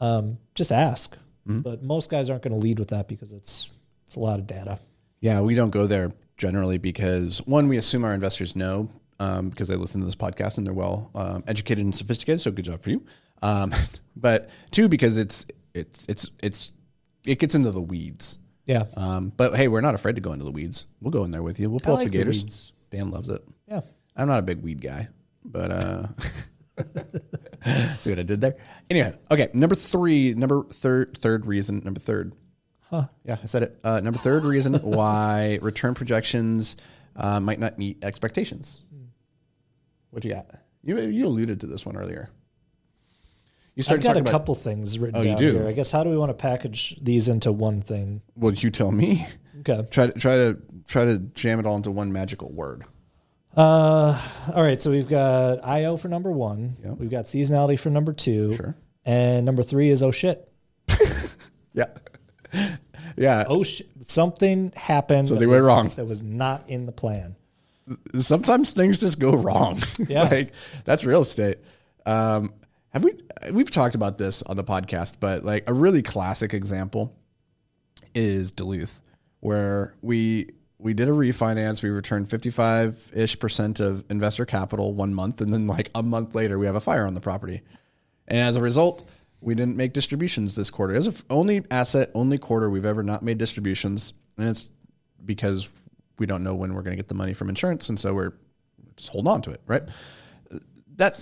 um, 0.00 0.38
just 0.54 0.72
ask. 0.72 1.16
But 1.62 1.82
most 1.82 2.10
guys 2.10 2.30
aren't 2.30 2.42
going 2.42 2.52
to 2.52 2.58
lead 2.58 2.78
with 2.78 2.88
that 2.88 3.08
because 3.08 3.32
it's 3.32 3.68
it's 4.06 4.16
a 4.16 4.20
lot 4.20 4.38
of 4.38 4.46
data. 4.46 4.78
Yeah, 5.20 5.40
we 5.40 5.54
don't 5.54 5.70
go 5.70 5.86
there 5.86 6.12
generally 6.36 6.78
because 6.78 7.38
one, 7.46 7.68
we 7.68 7.76
assume 7.76 8.04
our 8.04 8.14
investors 8.14 8.56
know 8.56 8.88
um, 9.18 9.50
because 9.50 9.68
they 9.68 9.76
listen 9.76 10.00
to 10.00 10.06
this 10.06 10.16
podcast 10.16 10.58
and 10.58 10.66
they're 10.66 10.74
well 10.74 11.10
um, 11.14 11.44
educated 11.46 11.84
and 11.84 11.94
sophisticated. 11.94 12.40
So 12.40 12.50
good 12.50 12.64
job 12.64 12.82
for 12.82 12.90
you. 12.90 13.04
Um, 13.42 13.72
but 14.16 14.50
two, 14.70 14.88
because 14.88 15.18
it's 15.18 15.46
it's 15.74 16.06
it's 16.08 16.30
it's 16.42 16.72
it 17.24 17.38
gets 17.38 17.54
into 17.54 17.70
the 17.70 17.82
weeds. 17.82 18.38
Yeah. 18.70 18.84
Um, 18.96 19.32
but 19.36 19.56
hey, 19.56 19.66
we're 19.66 19.80
not 19.80 19.96
afraid 19.96 20.14
to 20.14 20.20
go 20.20 20.32
into 20.32 20.44
the 20.44 20.52
weeds. 20.52 20.86
We'll 21.00 21.10
go 21.10 21.24
in 21.24 21.32
there 21.32 21.42
with 21.42 21.58
you. 21.58 21.68
We'll 21.68 21.80
pull 21.80 21.94
like 21.94 22.06
up 22.06 22.12
the 22.12 22.18
the 22.18 22.24
gators. 22.24 22.42
weeds. 22.42 22.72
Dan 22.90 23.10
loves 23.10 23.28
it. 23.28 23.42
Yeah. 23.66 23.80
I'm 24.16 24.28
not 24.28 24.38
a 24.38 24.42
big 24.42 24.62
weed 24.62 24.80
guy, 24.80 25.08
but 25.44 25.72
uh, 25.72 26.06
see 27.98 28.10
what 28.10 28.20
I 28.20 28.22
did 28.22 28.40
there. 28.40 28.56
Anyway, 28.88 29.12
okay. 29.28 29.48
Number 29.54 29.74
three, 29.74 30.34
number 30.34 30.62
third, 30.62 31.18
third 31.18 31.46
reason. 31.46 31.82
Number 31.84 31.98
third. 31.98 32.32
Huh. 32.82 33.08
Yeah, 33.24 33.38
I 33.42 33.46
said 33.46 33.64
it. 33.64 33.80
Uh, 33.82 33.98
number 34.00 34.18
third 34.20 34.44
reason 34.44 34.74
why 34.82 35.58
return 35.62 35.94
projections 35.94 36.76
uh, 37.16 37.40
might 37.40 37.58
not 37.58 37.76
meet 37.76 38.04
expectations. 38.04 38.82
What 40.10 40.24
you 40.24 40.32
got? 40.32 40.46
You 40.84 40.98
you 41.00 41.26
alluded 41.26 41.60
to 41.60 41.66
this 41.66 41.84
one 41.84 41.96
earlier. 41.96 42.30
You 43.88 43.94
I've 43.94 44.02
started 44.02 44.04
got 44.04 44.16
a 44.16 44.20
about. 44.20 44.30
couple 44.30 44.54
things 44.54 44.98
written 44.98 45.16
Oh, 45.16 45.22
you 45.22 45.28
down 45.28 45.36
do? 45.38 45.52
here. 45.54 45.68
I 45.68 45.72
guess 45.72 45.90
how 45.90 46.04
do 46.04 46.10
we 46.10 46.16
want 46.16 46.30
to 46.30 46.34
package 46.34 46.96
these 47.00 47.28
into 47.28 47.50
one 47.52 47.80
thing? 47.82 48.22
Well, 48.36 48.52
you 48.52 48.70
tell 48.70 48.90
me. 48.92 49.26
Okay. 49.60 49.86
Try 49.90 50.06
to 50.06 50.12
try 50.18 50.36
to 50.36 50.58
try 50.88 51.04
to 51.04 51.18
jam 51.18 51.60
it 51.60 51.66
all 51.66 51.76
into 51.76 51.90
one 51.90 52.12
magical 52.12 52.52
word. 52.52 52.84
Uh, 53.56 54.20
all 54.54 54.62
right. 54.62 54.80
So 54.80 54.90
we've 54.90 55.08
got 55.08 55.64
IO 55.64 55.96
for 55.96 56.08
number 56.08 56.30
one. 56.30 56.76
Yep. 56.84 56.98
We've 56.98 57.10
got 57.10 57.24
seasonality 57.24 57.78
for 57.78 57.90
number 57.90 58.12
two. 58.12 58.54
Sure. 58.56 58.74
And 59.04 59.44
number 59.46 59.62
three 59.62 59.88
is 59.90 60.02
oh 60.02 60.10
shit. 60.10 60.46
Yeah. 61.72 61.86
yeah. 63.16 63.44
Oh 63.48 63.62
shit. 63.62 63.88
Something 64.02 64.72
happened. 64.76 65.28
Something 65.28 65.48
went 65.48 65.60
was- 65.60 65.66
wrong. 65.66 65.88
That 65.96 66.06
was 66.06 66.22
not 66.22 66.68
in 66.68 66.86
the 66.86 66.92
plan. 66.92 67.36
sometimes 68.18 68.70
things 68.70 68.98
just 69.00 69.18
go 69.18 69.32
wrong. 69.34 69.78
Yeah. 70.08 70.22
like 70.24 70.52
that's 70.84 71.04
real 71.04 71.20
estate. 71.22 71.56
Um, 72.06 72.52
have 72.90 73.04
we 73.04 73.14
we've 73.52 73.70
talked 73.70 73.94
about 73.94 74.18
this 74.18 74.42
on 74.42 74.56
the 74.56 74.64
podcast, 74.64 75.14
but 75.20 75.44
like 75.44 75.68
a 75.68 75.72
really 75.72 76.02
classic 76.02 76.54
example 76.54 77.14
is 78.14 78.52
Duluth, 78.52 79.00
where 79.40 79.94
we 80.02 80.50
we 80.78 80.94
did 80.94 81.08
a 81.08 81.12
refinance. 81.12 81.82
We 81.82 81.90
returned 81.90 82.30
fifty 82.30 82.50
five 82.50 83.10
ish 83.14 83.38
percent 83.38 83.80
of 83.80 84.04
investor 84.10 84.44
capital 84.44 84.92
one 84.92 85.14
month, 85.14 85.40
and 85.40 85.52
then 85.52 85.66
like 85.66 85.90
a 85.94 86.02
month 86.02 86.34
later, 86.34 86.58
we 86.58 86.66
have 86.66 86.76
a 86.76 86.80
fire 86.80 87.06
on 87.06 87.14
the 87.14 87.20
property, 87.20 87.62
and 88.28 88.38
as 88.38 88.56
a 88.56 88.60
result. 88.60 89.08
We 89.42 89.54
didn't 89.54 89.78
make 89.78 89.94
distributions 89.94 90.54
this 90.54 90.68
quarter. 90.68 90.94
It's 90.94 91.06
the 91.06 91.22
only 91.30 91.64
asset, 91.70 92.10
only 92.14 92.36
quarter 92.36 92.68
we've 92.68 92.84
ever 92.84 93.02
not 93.02 93.22
made 93.22 93.38
distributions, 93.38 94.12
and 94.36 94.50
it's 94.50 94.68
because 95.24 95.66
we 96.18 96.26
don't 96.26 96.44
know 96.44 96.54
when 96.54 96.74
we're 96.74 96.82
going 96.82 96.92
to 96.92 96.96
get 96.96 97.08
the 97.08 97.14
money 97.14 97.32
from 97.32 97.48
insurance, 97.48 97.88
and 97.88 97.98
so 97.98 98.12
we're 98.12 98.34
just 98.98 99.08
hold 99.08 99.26
on 99.26 99.40
to 99.40 99.50
it, 99.50 99.62
right? 99.66 99.80
That 100.96 101.18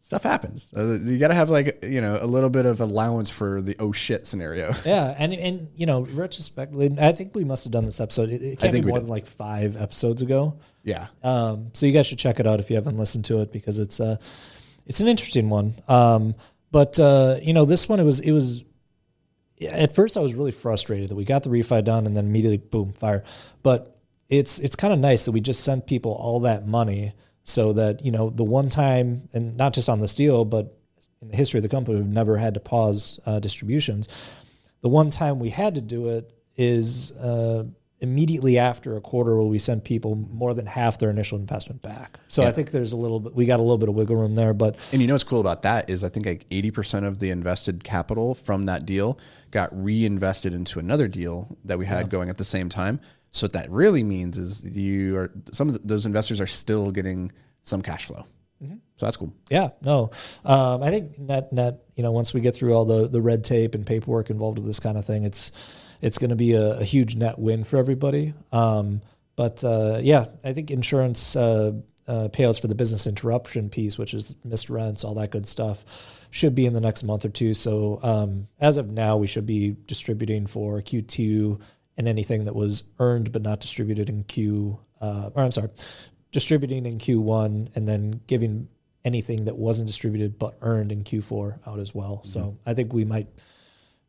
stuff 0.00 0.22
happens. 0.24 0.70
Uh, 0.76 0.98
you 1.02 1.18
got 1.18 1.28
to 1.28 1.34
have 1.34 1.50
like 1.50 1.84
you 1.84 2.00
know 2.00 2.18
a 2.20 2.26
little 2.26 2.50
bit 2.50 2.66
of 2.66 2.80
allowance 2.80 3.30
for 3.30 3.62
the 3.62 3.76
oh 3.78 3.92
shit 3.92 4.26
scenario. 4.26 4.74
Yeah, 4.84 5.14
and 5.16 5.32
and 5.32 5.68
you 5.76 5.86
know, 5.86 6.02
retrospectively, 6.02 6.96
I 7.00 7.12
think 7.12 7.34
we 7.34 7.44
must 7.44 7.64
have 7.64 7.72
done 7.72 7.86
this 7.86 8.00
episode. 8.00 8.30
It, 8.30 8.42
it 8.42 8.58
can't 8.58 8.72
think 8.72 8.84
be 8.84 8.90
more 8.90 8.98
did. 8.98 9.06
than 9.06 9.10
like 9.10 9.26
five 9.26 9.76
episodes 9.76 10.22
ago. 10.22 10.58
yeah, 10.82 11.08
Um, 11.22 11.70
so 11.74 11.86
you 11.86 11.92
guys 11.92 12.06
should 12.06 12.18
check 12.18 12.40
it 12.40 12.46
out 12.46 12.58
if 12.60 12.70
you 12.70 12.76
haven't 12.76 12.96
listened 12.96 13.26
to 13.26 13.40
it 13.42 13.52
because 13.52 13.78
it's 13.78 14.00
uh 14.00 14.16
it's 14.86 15.00
an 15.00 15.08
interesting 15.08 15.48
one. 15.48 15.76
Um, 15.86 16.34
but 16.72 16.98
uh, 16.98 17.36
you 17.42 17.52
know, 17.52 17.64
this 17.64 17.88
one 17.88 18.00
it 18.00 18.04
was 18.04 18.20
it 18.20 18.32
was 18.32 18.64
at 19.60 19.94
first 19.94 20.16
I 20.16 20.20
was 20.20 20.34
really 20.34 20.52
frustrated 20.52 21.10
that 21.10 21.14
we 21.14 21.24
got 21.24 21.42
the 21.42 21.50
refi 21.50 21.84
done 21.84 22.06
and 22.06 22.16
then 22.16 22.26
immediately 22.26 22.56
boom 22.56 22.92
fire. 22.92 23.22
But 23.62 23.96
it's 24.28 24.58
it's 24.58 24.76
kind 24.76 24.92
of 24.92 24.98
nice 24.98 25.24
that 25.24 25.32
we 25.32 25.40
just 25.40 25.62
sent 25.62 25.86
people 25.86 26.12
all 26.12 26.40
that 26.40 26.66
money 26.66 27.12
so 27.44 27.72
that 27.72 28.04
you 28.04 28.10
know 28.10 28.30
the 28.30 28.44
one 28.44 28.68
time 28.68 29.28
and 29.32 29.56
not 29.56 29.72
just 29.72 29.88
on 29.88 30.00
this 30.00 30.14
deal 30.14 30.44
but 30.44 30.76
in 31.22 31.28
the 31.28 31.36
history 31.36 31.58
of 31.58 31.62
the 31.62 31.68
company 31.68 31.96
we've 31.96 32.06
never 32.06 32.36
had 32.36 32.54
to 32.54 32.60
pause 32.60 33.20
uh, 33.26 33.40
distributions. 33.40 34.08
The 34.82 34.88
one 34.88 35.10
time 35.10 35.38
we 35.38 35.50
had 35.50 35.74
to 35.74 35.80
do 35.80 36.08
it 36.08 36.32
is 36.56 37.12
uh, 37.12 37.64
immediately 38.00 38.58
after 38.58 38.96
a 38.96 39.00
quarter 39.00 39.36
where 39.36 39.46
we 39.46 39.58
sent 39.58 39.84
people 39.84 40.14
more 40.14 40.54
than 40.54 40.64
half 40.64 40.98
their 40.98 41.10
initial 41.10 41.38
investment 41.38 41.82
back. 41.82 42.18
So 42.28 42.42
i 42.44 42.52
think 42.52 42.70
there's 42.70 42.92
a 42.92 42.96
little 42.96 43.20
bit 43.20 43.34
we 43.34 43.44
got 43.44 43.60
a 43.60 43.62
little 43.62 43.78
bit 43.78 43.88
of 43.88 43.94
wiggle 43.94 44.16
room 44.16 44.34
there 44.34 44.54
but 44.54 44.76
And 44.92 45.02
you 45.02 45.08
know 45.08 45.14
what's 45.14 45.24
cool 45.24 45.40
about 45.40 45.62
that 45.62 45.90
is 45.90 46.02
I 46.02 46.08
think 46.08 46.26
like 46.26 46.48
80% 46.48 47.04
of 47.04 47.18
the 47.18 47.30
invested 47.30 47.84
capital 47.84 48.34
from 48.34 48.66
that 48.66 48.86
deal 48.86 49.18
got 49.50 49.68
reinvested 49.72 50.54
into 50.54 50.78
another 50.78 51.08
deal 51.08 51.56
that 51.64 51.78
we 51.78 51.86
had 51.86 52.08
going 52.08 52.28
at 52.28 52.38
the 52.38 52.44
same 52.44 52.68
time. 52.68 53.00
So 53.32 53.44
what 53.44 53.52
that 53.52 53.70
really 53.70 54.02
means 54.02 54.38
is 54.38 54.64
you 54.64 55.16
are 55.16 55.32
some 55.52 55.68
of 55.68 55.86
those 55.86 56.06
investors 56.06 56.40
are 56.40 56.46
still 56.46 56.90
getting 56.90 57.32
some 57.62 57.82
cash 57.82 58.06
flow. 58.06 58.24
So 59.00 59.06
that's 59.06 59.16
cool. 59.16 59.32
Yeah, 59.48 59.70
no. 59.80 60.10
Um, 60.44 60.82
I 60.82 60.90
think 60.90 61.18
net 61.18 61.54
net, 61.54 61.84
you 61.96 62.02
know, 62.02 62.12
once 62.12 62.34
we 62.34 62.42
get 62.42 62.54
through 62.54 62.74
all 62.74 62.84
the 62.84 63.08
the 63.08 63.22
red 63.22 63.44
tape 63.44 63.74
and 63.74 63.86
paperwork 63.86 64.28
involved 64.28 64.58
with 64.58 64.66
this 64.66 64.78
kind 64.78 64.98
of 64.98 65.06
thing, 65.06 65.24
it's 65.24 65.52
it's 66.02 66.18
going 66.18 66.28
to 66.28 66.36
be 66.36 66.52
a, 66.52 66.80
a 66.80 66.84
huge 66.84 67.16
net 67.16 67.38
win 67.38 67.64
for 67.64 67.78
everybody. 67.78 68.34
Um, 68.52 69.00
but 69.36 69.64
uh, 69.64 70.00
yeah, 70.02 70.26
I 70.44 70.52
think 70.52 70.70
insurance 70.70 71.34
uh, 71.34 71.72
uh, 72.06 72.28
payouts 72.30 72.60
for 72.60 72.66
the 72.66 72.74
business 72.74 73.06
interruption 73.06 73.70
piece, 73.70 73.96
which 73.96 74.12
is 74.12 74.34
missed 74.44 74.68
rents, 74.68 75.02
all 75.02 75.14
that 75.14 75.30
good 75.30 75.48
stuff, 75.48 75.82
should 76.28 76.54
be 76.54 76.66
in 76.66 76.74
the 76.74 76.80
next 76.80 77.02
month 77.02 77.24
or 77.24 77.30
two. 77.30 77.54
So 77.54 78.00
um, 78.02 78.48
as 78.60 78.76
of 78.76 78.90
now, 78.90 79.16
we 79.16 79.28
should 79.28 79.46
be 79.46 79.76
distributing 79.86 80.46
for 80.46 80.82
Q2 80.82 81.58
and 81.96 82.08
anything 82.08 82.44
that 82.44 82.54
was 82.54 82.82
earned 82.98 83.32
but 83.32 83.42
not 83.42 83.60
distributed 83.60 84.08
in 84.08 84.24
Q. 84.24 84.78
Uh, 85.00 85.30
or 85.34 85.42
I'm 85.42 85.52
sorry, 85.52 85.68
distributing 86.32 86.86
in 86.86 86.98
Q1 86.98 87.74
and 87.74 87.88
then 87.88 88.20
giving 88.26 88.68
anything 89.04 89.46
that 89.46 89.56
wasn't 89.56 89.86
distributed 89.86 90.38
but 90.38 90.56
earned 90.60 90.92
in 90.92 91.04
Q4 91.04 91.66
out 91.66 91.78
as 91.78 91.94
well. 91.94 92.22
So 92.24 92.58
I 92.66 92.74
think 92.74 92.92
we 92.92 93.04
might 93.04 93.28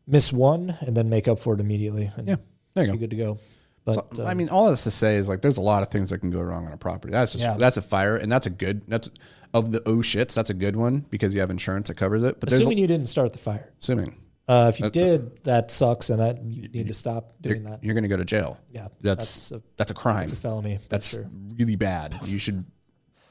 miss 0.05 0.33
one 0.33 0.75
and 0.81 0.95
then 0.97 1.09
make 1.09 1.27
up 1.27 1.39
for 1.39 1.53
it 1.53 1.59
immediately. 1.59 2.11
And 2.17 2.27
Yeah, 2.27 2.35
there 2.73 2.85
you 2.85 2.91
go. 2.93 2.97
good 2.97 3.09
to 3.11 3.15
go. 3.15 3.39
But 3.85 4.15
So, 4.15 4.23
uh, 4.23 4.27
I 4.27 4.33
mean, 4.35 4.49
all 4.49 4.69
this 4.69 4.83
to 4.83 4.91
say 4.91 5.15
is 5.15 5.27
like 5.29 5.41
there's 5.41 5.57
a 5.57 5.61
lot 5.61 5.81
of 5.81 5.89
things 5.89 6.09
that 6.11 6.19
can 6.19 6.29
go 6.29 6.41
wrong 6.41 6.67
on 6.67 6.73
a 6.73 6.77
property. 6.77 7.11
That's 7.13 7.31
just 7.31 7.43
Yeah. 7.43 7.55
that's 7.57 7.77
a 7.77 7.81
fire, 7.81 8.15
and 8.17 8.31
that's 8.31 8.45
a 8.45 8.51
good 8.51 8.81
that's 8.87 9.09
of 9.53 9.71
the 9.71 9.81
oh 9.87 9.97
shits. 9.97 10.33
That's 10.35 10.49
a 10.49 10.53
good 10.53 10.75
one 10.75 11.05
because 11.09 11.33
you 11.33 11.39
have 11.39 11.49
insurance 11.49 11.87
that 11.87 11.95
covers 11.95 12.21
it. 12.23 12.39
But 12.39 12.51
assuming 12.53 12.77
you 12.77 12.87
didn't 12.87 13.07
start 13.09 13.33
the 13.33 13.39
fire, 13.39 13.71
assuming 13.81 14.17
uh, 14.47 14.71
if 14.73 14.79
you 14.79 14.89
did, 14.89 15.43
that 15.43 15.71
sucks, 15.71 16.09
and 16.09 16.19
that 16.19 16.43
you 16.43 16.67
need 16.69 16.87
to 16.87 16.93
stop 16.93 17.33
doing 17.41 17.63
that. 17.63 17.83
you're 17.83 17.93
going 17.93 18.03
to 18.03 18.09
go 18.09 18.17
to 18.17 18.25
jail. 18.25 18.59
Yeah, 18.71 18.87
that's 19.01 19.49
that's 19.49 19.63
that's 19.77 19.91
a- 19.91 19.93
a, 19.93 19.97
crime. 19.97 20.23
It's 20.23 20.33
a 20.33 20.37
felony. 20.37 20.79
That's 20.89 21.11
sure. 21.11 21.29
really 21.57 21.75
bad. 21.75 22.19
You 22.25 22.37
should 22.37 22.65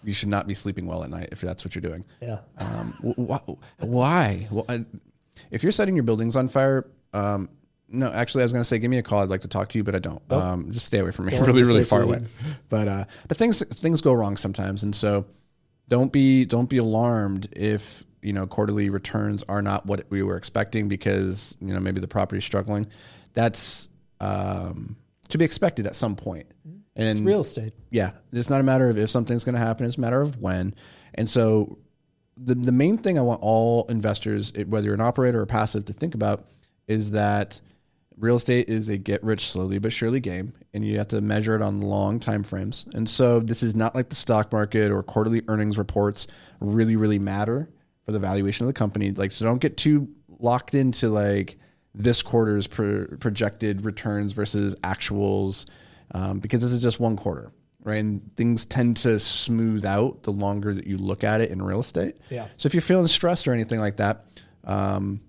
you 0.04 0.12
should 0.12 0.28
not 0.28 0.46
be 0.46 0.54
sleeping 0.54 0.86
well 0.86 1.04
at 1.04 1.10
night 1.10 1.28
if 1.32 1.40
that's 1.40 1.64
what 1.64 1.74
you're 1.74 1.82
doing. 1.82 2.04
Yeah. 2.22 2.38
Um, 2.58 2.92
wh- 3.02 3.38
wh- 3.50 3.84
why? 3.84 4.48
Well, 4.50 4.64
I, 4.68 4.84
if 5.50 5.62
you're 5.62 5.72
setting 5.72 5.94
your 5.94 6.04
buildings 6.04 6.36
on 6.36 6.48
fire, 6.48 6.86
um, 7.12 7.50
no, 7.88 8.10
actually, 8.10 8.42
I 8.42 8.44
was 8.44 8.52
going 8.52 8.60
to 8.60 8.64
say, 8.68 8.78
give 8.78 8.90
me 8.90 8.98
a 8.98 9.02
call. 9.02 9.20
I'd 9.20 9.28
like 9.30 9.40
to 9.40 9.48
talk 9.48 9.68
to 9.70 9.78
you, 9.78 9.84
but 9.84 9.94
I 9.96 9.98
don't. 9.98 10.22
Um, 10.32 10.70
just 10.70 10.86
stay 10.86 11.00
away 11.00 11.10
from 11.10 11.26
me. 11.26 11.32
Don't 11.36 11.46
really, 11.46 11.64
really 11.64 11.84
far 11.84 12.02
away. 12.02 12.22
But 12.68 12.86
uh, 12.88 13.04
but 13.26 13.36
things 13.36 13.62
things 13.80 14.00
go 14.00 14.12
wrong 14.12 14.36
sometimes, 14.36 14.84
and 14.84 14.94
so 14.94 15.26
don't 15.88 16.12
be 16.12 16.44
don't 16.44 16.68
be 16.68 16.76
alarmed 16.76 17.48
if 17.56 18.04
you 18.22 18.32
know 18.32 18.46
quarterly 18.46 18.90
returns 18.90 19.42
are 19.48 19.62
not 19.62 19.86
what 19.86 20.04
we 20.10 20.22
were 20.22 20.36
expecting 20.36 20.88
because 20.88 21.56
you 21.60 21.72
know 21.72 21.80
maybe 21.80 22.00
the 22.00 22.08
property's 22.08 22.44
struggling. 22.44 22.86
That's 23.34 23.88
um, 24.20 24.96
to 25.28 25.38
be 25.38 25.44
expected 25.44 25.86
at 25.86 25.94
some 25.94 26.16
point. 26.16 26.46
And 26.96 27.08
It's 27.08 27.20
real 27.22 27.40
estate. 27.42 27.72
yeah, 27.90 28.10
it's 28.32 28.50
not 28.50 28.60
a 28.60 28.64
matter 28.64 28.90
of 28.90 28.98
if 28.98 29.10
something's 29.10 29.44
going 29.44 29.54
to 29.54 29.60
happen; 29.60 29.86
it's 29.86 29.96
a 29.96 30.00
matter 30.00 30.20
of 30.20 30.38
when. 30.40 30.74
And 31.14 31.28
so, 31.28 31.78
the 32.36 32.54
the 32.54 32.72
main 32.72 32.98
thing 32.98 33.18
I 33.18 33.22
want 33.22 33.40
all 33.42 33.86
investors, 33.88 34.52
whether 34.66 34.86
you're 34.86 34.94
an 34.94 35.00
operator 35.00 35.40
or 35.40 35.46
passive, 35.46 35.84
to 35.86 35.92
think 35.92 36.14
about 36.14 36.46
is 36.88 37.12
that 37.12 37.60
real 38.18 38.36
estate 38.36 38.68
is 38.68 38.88
a 38.90 38.98
get 38.98 39.22
rich 39.22 39.46
slowly 39.46 39.78
but 39.78 39.92
surely 39.92 40.20
game, 40.20 40.52
and 40.74 40.84
you 40.84 40.98
have 40.98 41.08
to 41.08 41.20
measure 41.22 41.54
it 41.54 41.62
on 41.62 41.80
long 41.80 42.20
time 42.20 42.42
frames. 42.42 42.86
And 42.92 43.08
so, 43.08 43.40
this 43.40 43.62
is 43.62 43.74
not 43.74 43.94
like 43.94 44.08
the 44.10 44.16
stock 44.16 44.52
market 44.52 44.90
or 44.90 45.02
quarterly 45.02 45.42
earnings 45.48 45.78
reports 45.78 46.26
really 46.60 46.96
really 46.96 47.18
matter 47.20 47.70
for 48.10 48.12
the 48.12 48.18
valuation 48.18 48.64
of 48.64 48.68
the 48.68 48.78
company. 48.78 49.12
Like, 49.12 49.30
so 49.30 49.44
don't 49.44 49.60
get 49.60 49.76
too 49.76 50.08
locked 50.40 50.74
into 50.74 51.08
like 51.08 51.56
this 51.94 52.22
quarter's 52.22 52.66
pro- 52.66 53.06
projected 53.20 53.84
returns 53.84 54.32
versus 54.32 54.74
actuals 54.82 55.66
um, 56.12 56.40
because 56.40 56.60
this 56.60 56.72
is 56.72 56.82
just 56.82 56.98
one 56.98 57.16
quarter, 57.16 57.52
right? 57.84 57.98
And 57.98 58.34
things 58.36 58.64
tend 58.64 58.96
to 58.98 59.18
smooth 59.20 59.84
out 59.84 60.24
the 60.24 60.32
longer 60.32 60.74
that 60.74 60.88
you 60.88 60.98
look 60.98 61.22
at 61.22 61.40
it 61.40 61.50
in 61.50 61.62
real 61.62 61.80
estate. 61.80 62.16
Yeah. 62.30 62.48
So 62.56 62.66
if 62.66 62.74
you're 62.74 62.80
feeling 62.80 63.06
stressed 63.06 63.46
or 63.46 63.52
anything 63.52 63.78
like 63.78 63.98
that, 63.98 64.24
um, 64.64 65.20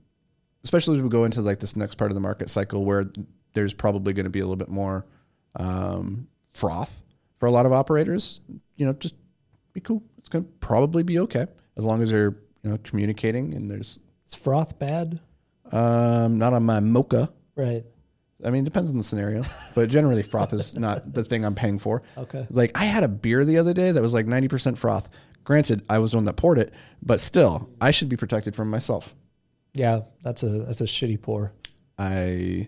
especially 0.63 0.97
as 0.97 1.03
we 1.03 1.09
go 1.09 1.23
into 1.25 1.41
like 1.41 1.59
this 1.59 1.75
next 1.75 1.95
part 1.95 2.09
of 2.09 2.15
the 2.15 2.21
market 2.21 2.49
cycle 2.49 2.83
where 2.83 3.11
there's 3.53 3.75
probably 3.75 4.13
going 4.13 4.25
to 4.25 4.31
be 4.31 4.39
a 4.39 4.43
little 4.43 4.55
bit 4.55 4.69
more 4.69 5.05
um, 5.55 6.27
froth 6.49 7.03
for 7.37 7.45
a 7.45 7.51
lot 7.51 7.67
of 7.67 7.73
operators, 7.73 8.41
you 8.75 8.87
know, 8.87 8.93
just 8.93 9.13
be 9.73 9.81
cool. 9.81 10.01
It's 10.17 10.29
going 10.29 10.45
to 10.45 10.51
probably 10.59 11.03
be 11.03 11.19
okay 11.19 11.45
as 11.77 11.85
long 11.85 12.01
as 12.01 12.11
they're 12.11 12.37
you 12.63 12.69
know 12.69 12.77
communicating 12.83 13.53
and 13.53 13.69
there's 13.69 13.99
Is 14.27 14.35
froth 14.35 14.77
bad? 14.79 15.19
um, 15.71 16.37
not 16.37 16.53
on 16.53 16.63
my 16.63 16.79
mocha. 16.79 17.31
Right. 17.55 17.83
I 18.43 18.49
mean, 18.49 18.63
it 18.63 18.65
depends 18.65 18.89
on 18.89 18.97
the 18.97 19.03
scenario, 19.03 19.43
but 19.75 19.89
generally 19.89 20.23
froth 20.23 20.51
is 20.53 20.73
not 20.75 21.13
the 21.13 21.23
thing 21.23 21.45
I'm 21.45 21.55
paying 21.55 21.77
for. 21.79 22.01
Okay. 22.17 22.47
Like 22.49 22.71
I 22.75 22.85
had 22.85 23.03
a 23.03 23.07
beer 23.07 23.45
the 23.45 23.57
other 23.57 23.73
day 23.73 23.91
that 23.91 24.01
was 24.01 24.13
like 24.13 24.25
90% 24.25 24.77
froth. 24.77 25.09
Granted, 25.43 25.83
I 25.89 25.99
was 25.99 26.11
the 26.11 26.17
one 26.17 26.25
that 26.25 26.35
poured 26.37 26.57
it, 26.59 26.73
but 27.01 27.19
still, 27.19 27.69
I 27.79 27.91
should 27.91 28.09
be 28.09 28.17
protected 28.17 28.55
from 28.55 28.69
myself. 28.69 29.15
Yeah, 29.73 30.01
that's 30.23 30.43
a 30.43 30.49
that's 30.49 30.81
a 30.81 30.85
shitty 30.85 31.21
pour. 31.21 31.53
I 31.97 32.67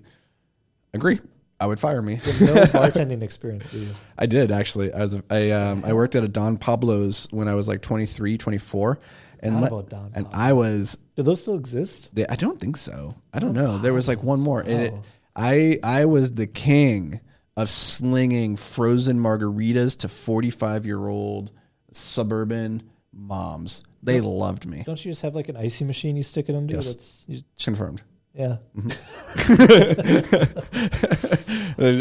agree. 0.94 1.20
I 1.60 1.66
would 1.68 1.80
fire 1.80 2.02
me. 2.02 2.16
No 2.16 2.20
bartending 2.22 3.22
experience, 3.22 3.70
do 3.70 3.80
you? 3.80 3.90
I 4.18 4.26
did 4.26 4.52
actually. 4.52 4.92
I 4.94 5.02
was 5.02 5.18
I 5.30 5.52
um 5.52 5.84
I 5.86 5.94
worked 5.94 6.16
at 6.16 6.24
a 6.24 6.28
Don 6.28 6.58
Pablo's 6.58 7.28
when 7.32 7.48
I 7.48 7.56
was 7.56 7.68
like 7.68 7.82
23, 7.82 8.38
24 8.38 9.00
and 9.44 9.62
let- 9.62 9.72
about 9.72 9.90
Don 9.90 10.12
and 10.16 10.28
I 10.34 10.54
was 10.54 10.98
Do 11.16 11.24
those 11.24 11.42
still 11.42 11.56
exist? 11.56 12.10
They, 12.14 12.26
I 12.28 12.36
don't 12.36 12.60
think 12.60 12.78
so. 12.78 13.16
I 13.34 13.40
don't 13.40 13.54
know. 13.54 13.78
There 13.78 13.94
was 13.94 14.08
like 14.08 14.24
one 14.24 14.40
more. 14.40 14.62
And 14.62 14.82
it, 14.82 14.94
I 15.36 15.80
I 15.84 16.06
was 16.06 16.34
the 16.34 16.48
king 16.48 17.20
of 17.56 17.70
slinging 17.70 18.56
frozen 18.56 19.20
margaritas 19.20 19.98
to 20.00 20.10
45 20.10 20.86
year 20.86 21.08
old 21.08 21.52
suburban 21.92 22.84
moms. 23.12 23.84
They 24.02 24.22
loved 24.22 24.66
me. 24.66 24.84
Don't 24.86 25.04
you 25.06 25.12
just 25.12 25.22
have 25.22 25.36
like 25.36 25.50
an 25.50 25.56
icy 25.56 25.86
machine 25.86 26.16
you 26.16 26.24
stick 26.24 26.50
it 26.50 26.56
into? 26.56 26.74
Yes. 26.74 26.88
That's 26.88 27.26
you, 27.28 27.42
Confirmed. 27.62 28.02
yeah. 28.34 28.58
Mm-hmm. 28.76 28.90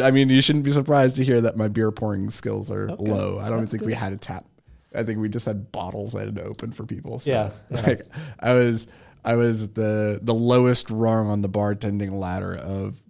I 0.04 0.10
mean, 0.10 0.28
you 0.28 0.40
shouldn't 0.40 0.64
be 0.64 0.72
surprised 0.72 1.16
to 1.16 1.24
hear 1.24 1.40
that 1.42 1.56
my 1.56 1.68
beer 1.68 1.92
pouring 1.92 2.30
skills 2.30 2.70
are 2.72 2.88
low. 2.88 3.38
I 3.38 3.48
don't 3.48 3.58
even 3.58 3.68
think 3.68 3.84
we 3.84 3.94
had 3.94 4.12
a 4.12 4.16
tap. 4.16 4.44
I 4.94 5.02
think 5.02 5.18
we 5.20 5.28
just 5.28 5.46
had 5.46 5.72
bottles 5.72 6.12
that 6.12 6.26
had 6.26 6.36
to 6.36 6.44
open 6.44 6.72
for 6.72 6.84
people. 6.84 7.20
So, 7.20 7.30
Yeah, 7.30 7.50
yeah. 7.70 7.80
like, 7.86 8.06
I 8.40 8.54
was 8.54 8.86
I 9.24 9.34
was 9.36 9.70
the 9.70 10.18
the 10.22 10.34
lowest 10.34 10.90
rung 10.90 11.28
on 11.28 11.42
the 11.42 11.48
bartending 11.48 12.12
ladder 12.12 12.56
of 12.56 13.02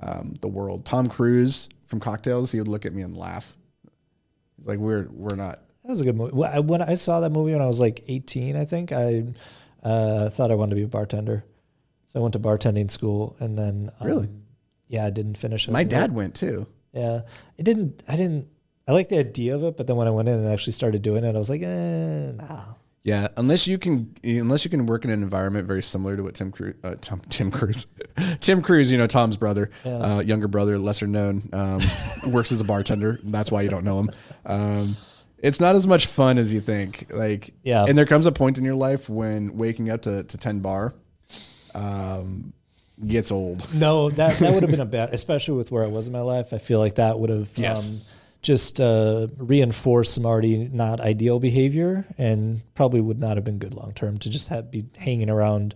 um, 0.00 0.34
the 0.40 0.48
world. 0.48 0.84
Tom 0.84 1.08
Cruise 1.08 1.68
from 1.86 2.00
Cocktails, 2.00 2.52
he 2.52 2.58
would 2.58 2.68
look 2.68 2.86
at 2.86 2.94
me 2.94 3.02
and 3.02 3.16
laugh. 3.16 3.56
He's 4.56 4.66
like, 4.66 4.78
"We're 4.78 5.08
we're 5.10 5.36
not." 5.36 5.58
That 5.84 5.90
was 5.90 6.00
a 6.00 6.04
good 6.04 6.16
movie. 6.16 6.32
When 6.36 6.50
I- 6.50 6.60
When 6.60 6.82
I 6.82 6.94
saw 6.94 7.20
that 7.20 7.30
movie 7.30 7.52
when 7.52 7.62
I 7.62 7.66
was 7.66 7.80
like 7.80 8.04
18, 8.06 8.54
I 8.56 8.64
think 8.64 8.92
I 8.92 9.24
uh, 9.82 10.28
thought 10.28 10.50
I 10.50 10.54
wanted 10.54 10.70
to 10.70 10.76
be 10.76 10.82
a 10.82 10.88
bartender. 10.88 11.44
So 12.08 12.20
I 12.20 12.22
went 12.22 12.32
to 12.34 12.38
bartending 12.38 12.90
school, 12.90 13.36
and 13.40 13.56
then 13.58 13.90
um, 14.00 14.06
Really? 14.06 14.28
yeah, 14.88 15.06
I 15.06 15.10
didn't 15.10 15.38
finish. 15.38 15.66
it. 15.68 15.70
My 15.70 15.84
dad 15.84 16.12
went 16.14 16.34
too. 16.34 16.66
yeah, 16.92 17.22
it 17.56 17.62
didn't. 17.64 18.02
I 18.08 18.16
didn't. 18.16 18.48
I 18.90 18.92
like 18.92 19.08
the 19.08 19.18
idea 19.18 19.54
of 19.54 19.62
it, 19.62 19.76
but 19.76 19.86
then 19.86 19.94
when 19.94 20.08
I 20.08 20.10
went 20.10 20.28
in 20.28 20.34
and 20.34 20.48
actually 20.52 20.72
started 20.72 21.00
doing 21.02 21.22
it, 21.22 21.36
I 21.36 21.38
was 21.38 21.48
like, 21.48 21.62
eh, 21.62 22.32
nah. 22.32 22.64
Yeah, 23.04 23.28
unless 23.36 23.68
you 23.68 23.78
can, 23.78 24.14
unless 24.24 24.64
you 24.64 24.70
can 24.70 24.84
work 24.86 25.04
in 25.04 25.10
an 25.10 25.22
environment 25.22 25.68
very 25.68 25.82
similar 25.82 26.16
to 26.16 26.22
what 26.24 26.34
Tim 26.34 26.50
Cruise, 26.50 26.74
uh, 26.82 26.96
Tom, 27.00 27.22
Tim 27.30 27.50
Cruise, 27.52 27.86
Tim 28.40 28.60
Cruise, 28.62 28.90
you 28.90 28.98
know 28.98 29.06
Tom's 29.06 29.36
brother, 29.36 29.70
uh, 29.84 30.22
younger 30.26 30.48
brother, 30.48 30.76
lesser 30.76 31.06
known, 31.06 31.48
um, 31.52 31.80
works 32.26 32.50
as 32.50 32.60
a 32.60 32.64
bartender. 32.64 33.18
That's 33.22 33.52
why 33.52 33.62
you 33.62 33.70
don't 33.70 33.84
know 33.84 34.00
him. 34.00 34.10
Um, 34.44 34.96
it's 35.38 35.60
not 35.60 35.76
as 35.76 35.86
much 35.86 36.06
fun 36.06 36.36
as 36.36 36.52
you 36.52 36.60
think. 36.60 37.06
Like, 37.10 37.54
Yeah. 37.62 37.84
and 37.88 37.96
there 37.96 38.06
comes 38.06 38.26
a 38.26 38.32
point 38.32 38.58
in 38.58 38.64
your 38.64 38.74
life 38.74 39.08
when 39.08 39.56
waking 39.56 39.88
up 39.88 40.02
to, 40.02 40.24
to 40.24 40.36
ten 40.36 40.58
bar, 40.60 40.92
um, 41.74 42.52
gets 43.06 43.30
old. 43.32 43.72
No, 43.74 44.10
that 44.10 44.38
that 44.40 44.52
would 44.52 44.62
have 44.62 44.70
been 44.70 44.80
a 44.80 44.84
bad, 44.98 45.14
especially 45.14 45.56
with 45.56 45.70
where 45.70 45.84
I 45.84 45.88
was 45.88 46.06
in 46.06 46.12
my 46.12 46.20
life. 46.20 46.52
I 46.52 46.58
feel 46.58 46.78
like 46.80 46.96
that 46.96 47.18
would 47.18 47.30
have 47.30 47.48
Yes. 47.56 48.10
um, 48.10 48.16
just 48.42 48.80
uh, 48.80 49.28
reinforced 49.36 50.14
some 50.14 50.24
already 50.24 50.68
not 50.68 51.00
ideal 51.00 51.38
behavior, 51.38 52.06
and 52.16 52.62
probably 52.74 53.00
would 53.00 53.18
not 53.18 53.36
have 53.36 53.44
been 53.44 53.58
good 53.58 53.74
long 53.74 53.92
term 53.92 54.18
to 54.18 54.30
just 54.30 54.48
have 54.48 54.70
be 54.70 54.86
hanging 54.96 55.28
around 55.30 55.74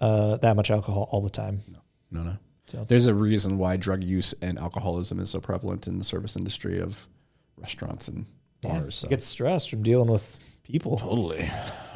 uh, 0.00 0.36
that 0.38 0.56
much 0.56 0.70
alcohol 0.70 1.08
all 1.10 1.22
the 1.22 1.30
time. 1.30 1.60
No, 1.68 2.22
no. 2.22 2.36
no. 2.74 2.84
There's 2.84 3.06
a 3.06 3.14
reason 3.14 3.58
why 3.58 3.76
drug 3.76 4.04
use 4.04 4.34
and 4.42 4.58
alcoholism 4.58 5.20
is 5.20 5.30
so 5.30 5.40
prevalent 5.40 5.86
in 5.86 5.98
the 5.98 6.04
service 6.04 6.36
industry 6.36 6.80
of 6.80 7.08
restaurants 7.56 8.08
and 8.08 8.26
bars. 8.60 8.96
So. 8.96 9.06
You 9.06 9.10
get 9.10 9.22
stressed 9.22 9.70
from 9.70 9.82
dealing 9.82 10.10
with 10.10 10.38
people. 10.64 10.98
Totally. 10.98 11.48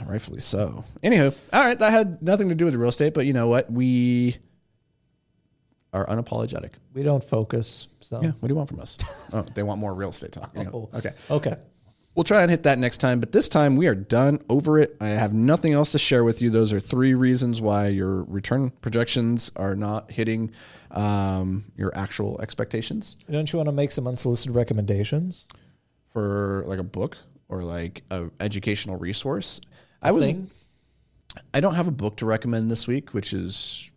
Rightfully 0.07 0.41
so. 0.41 0.85
Anywho, 1.03 1.35
all 1.53 1.65
right, 1.65 1.79
that 1.79 1.93
had 1.93 2.23
nothing 2.23 2.49
to 2.49 2.55
do 2.55 2.65
with 2.65 2.75
real 2.75 2.89
estate, 2.89 3.15
but 3.15 3.27
you 3.27 3.33
know 3.33 3.49
what? 3.49 3.71
We 3.71 4.37
are 5.93 6.07
unapologetic. 6.07 6.71
We 6.95 7.03
don't 7.03 7.23
focus. 7.23 7.89
So 8.01 8.21
Yeah. 8.23 8.33
What 8.39 8.49
do 8.49 8.53
you 8.53 8.57
want 8.57 8.69
from 8.69 8.81
us? 8.81 8.99
oh, 9.33 9.43
they 9.55 9.63
want 9.63 9.81
more 9.81 9.95
real 9.95 10.11
estate 10.11 10.33
talk. 10.33 10.53
Oh. 10.57 10.89
Okay. 10.95 11.13
okay. 11.31 11.57
We'll 12.15 12.25
try 12.25 12.43
and 12.43 12.51
hit 12.51 12.65
that 12.65 12.79
next 12.79 12.99
time, 12.99 13.21
but 13.21 13.31
this 13.31 13.49
time 13.49 13.77
we 13.77 13.87
are 13.87 13.95
done 13.95 14.41
over 14.49 14.79
it. 14.79 14.97
I 15.01 15.09
have 15.09 15.33
nothing 15.33 15.73
else 15.73 15.93
to 15.93 15.99
share 15.99 16.25
with 16.25 16.43
you. 16.43 16.51
Those 16.51 16.73
are 16.73 16.81
three 16.81 17.15
reasons 17.15 17.61
why 17.61 17.87
your 17.87 18.25
return 18.25 18.71
projections 18.83 19.53
are 19.55 19.77
not 19.77 20.11
hitting 20.11 20.51
um, 20.91 21.67
your 21.77 21.97
actual 21.97 22.41
expectations 22.41 23.17
Don't 23.31 23.53
you 23.53 23.59
want 23.59 23.69
to 23.69 23.73
make 23.73 23.93
some 23.93 24.09
unsolicited 24.09 24.57
recommendations? 24.57 25.47
for 26.13 26.65
like 26.67 26.79
a 26.79 26.85
book 26.85 27.17
or 27.49 27.63
like 27.63 28.03
a 28.11 28.31
educational 28.41 28.97
resource. 28.97 29.61
I 30.03 30.13
was 30.13 30.33
Thing? 30.33 30.51
I 31.55 31.61
don't 31.61 31.75
have 31.75 31.87
a 31.87 31.93
book 31.93 32.17
to 32.17 32.27
recommend 32.27 32.71
this 32.71 32.87
week, 32.87 33.15
which 33.15 33.33
is 33.33 33.90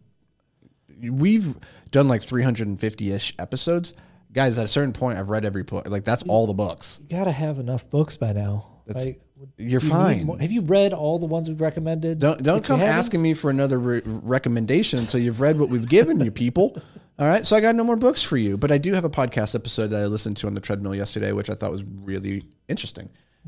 we've 1.10 1.56
done 1.92 2.08
like 2.08 2.22
350-ish 2.22 3.36
episodes. 3.40 3.94
Guys, 4.32 4.58
at 4.58 4.66
a 4.66 4.68
certain 4.68 4.94
point 4.94 5.20
I've 5.20 5.30
read 5.30 5.46
every 5.46 5.64
book. 5.64 5.88
Like 5.88 6.04
that's 6.06 6.24
all 6.24 6.48
the 6.48 6.54
books. 6.54 7.00
You 7.08 7.18
got 7.18 7.26
to 7.26 7.32
have 7.32 7.60
enough 7.60 7.90
books 7.90 8.18
by 8.18 8.34
now. 8.34 8.68
Like, 8.88 9.22
You're 9.58 9.82
you 9.82 9.90
fine. 9.90 10.28
Have 10.40 10.52
you 10.52 10.62
read 10.62 10.94
all 10.94 11.20
the 11.20 11.26
ones 11.26 11.48
we've 11.48 11.62
recommended? 11.62 12.20
Don't 12.20 12.42
don't 12.44 12.64
come 12.64 12.82
asking 12.82 13.22
me 13.22 13.34
for 13.34 13.50
another 13.50 13.80
re- 13.80 14.02
recommendation 14.06 15.00
until 15.00 15.20
you've 15.20 15.40
read 15.40 15.58
what 15.58 15.70
we've 15.70 15.88
given 15.88 16.20
you, 16.20 16.32
people. 16.32 16.76
All 17.20 17.28
right, 17.28 17.46
so 17.46 17.56
I 17.56 17.62
got 17.62 17.76
no 17.76 17.84
more 17.84 17.96
books 17.96 18.24
for 18.24 18.38
you, 18.38 18.58
but 18.58 18.72
I 18.72 18.80
do 18.80 18.92
have 18.94 19.06
a 19.06 19.10
podcast 19.10 19.54
episode 19.54 19.92
that 19.92 20.02
I 20.02 20.08
listened 20.08 20.36
to 20.38 20.48
on 20.48 20.56
the 20.56 20.60
treadmill 20.60 20.96
yesterday, 20.96 21.32
which 21.32 21.48
I 21.48 21.54
thought 21.54 21.72
was 21.72 21.84
really 21.84 22.42
interesting. 22.68 23.08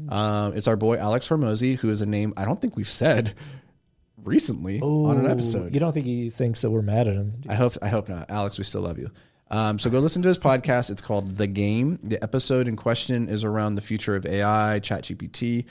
Um, 0.10 0.56
it's 0.56 0.68
our 0.68 0.76
boy 0.76 0.98
Alex 0.98 1.28
Hormozi, 1.30 1.76
who 1.78 1.90
is 1.90 2.02
a 2.02 2.06
name 2.06 2.34
I 2.38 2.46
don't 2.46 2.62
think 2.62 2.76
we've 2.76 2.88
said 2.88 3.34
recently 4.26 4.82
on 4.82 5.18
an 5.18 5.30
episode. 5.30 5.74
You 5.74 5.80
don't 5.80 5.94
think 5.94 6.06
he 6.06 6.30
thinks 6.30 6.62
that 6.62 6.72
we're 6.72 6.82
mad 6.82 7.08
at 7.08 7.16
him? 7.16 7.42
I 7.48 7.56
hope 7.56 7.74
I 7.82 7.88
hope 7.88 8.10
not, 8.10 8.30
Alex. 8.30 8.58
We 8.58 8.64
still 8.64 8.82
love 8.82 8.98
you. 8.98 9.12
Um, 9.52 9.78
so 9.78 9.90
go 9.90 10.00
listen 10.00 10.22
to 10.24 10.28
his 10.28 10.40
podcast. 10.40 10.90
It's 10.90 11.02
called 11.02 11.38
The 11.38 11.48
Game. 11.48 12.00
The 12.02 12.22
episode 12.24 12.68
in 12.68 12.76
question 12.76 13.30
is 13.30 13.44
around 13.44 13.76
the 13.76 13.82
future 13.82 14.16
of 14.16 14.26
AI, 14.26 14.80
ChatGPT, 14.82 15.66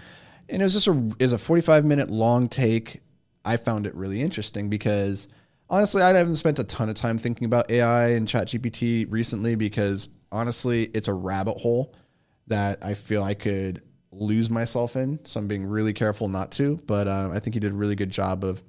and 0.49 0.63
it 0.63 0.65
was 0.65 0.75
just 0.75 0.87
a 0.87 1.11
is 1.19 1.33
a 1.33 1.39
forty 1.39 1.63
five 1.63 1.85
minute 1.85 2.11
long 2.11 2.49
take. 2.49 3.01
I 3.45 3.57
found 3.57 3.87
it 3.87 3.95
really 3.95 4.23
interesting 4.23 4.71
because 4.71 5.29
honestly, 5.69 6.03
I 6.03 6.17
haven't 6.17 6.37
spent 6.37 6.59
a 6.59 6.65
ton 6.65 6.89
of 6.89 6.95
time 6.95 7.19
thinking 7.19 7.45
about 7.45 7.71
AI 7.71 8.11
and 8.11 8.27
ChatGPT 8.27 9.07
recently 9.11 9.55
because 9.55 10.09
honestly, 10.33 10.85
it's 10.95 11.09
a 11.09 11.15
rabbit 11.15 11.59
hole 11.59 11.95
that 12.47 12.79
I 12.83 12.95
feel 12.95 13.23
I 13.23 13.35
could 13.35 13.83
lose 14.17 14.51
myself 14.51 14.97
in. 14.97 15.25
So 15.25 15.41
I'm 15.41 15.49
being 15.49 15.67
really 15.67 15.93
careful 15.93 16.29
not 16.29 16.51
to. 16.53 16.81
But 16.87 17.09
um, 17.09 17.33
I 17.33 17.39
think 17.41 17.55
he 17.55 17.61
did 17.61 17.73
a 17.73 17.75
really 17.75 17.95
good 17.97 18.11
job 18.11 18.45
of 18.45 18.63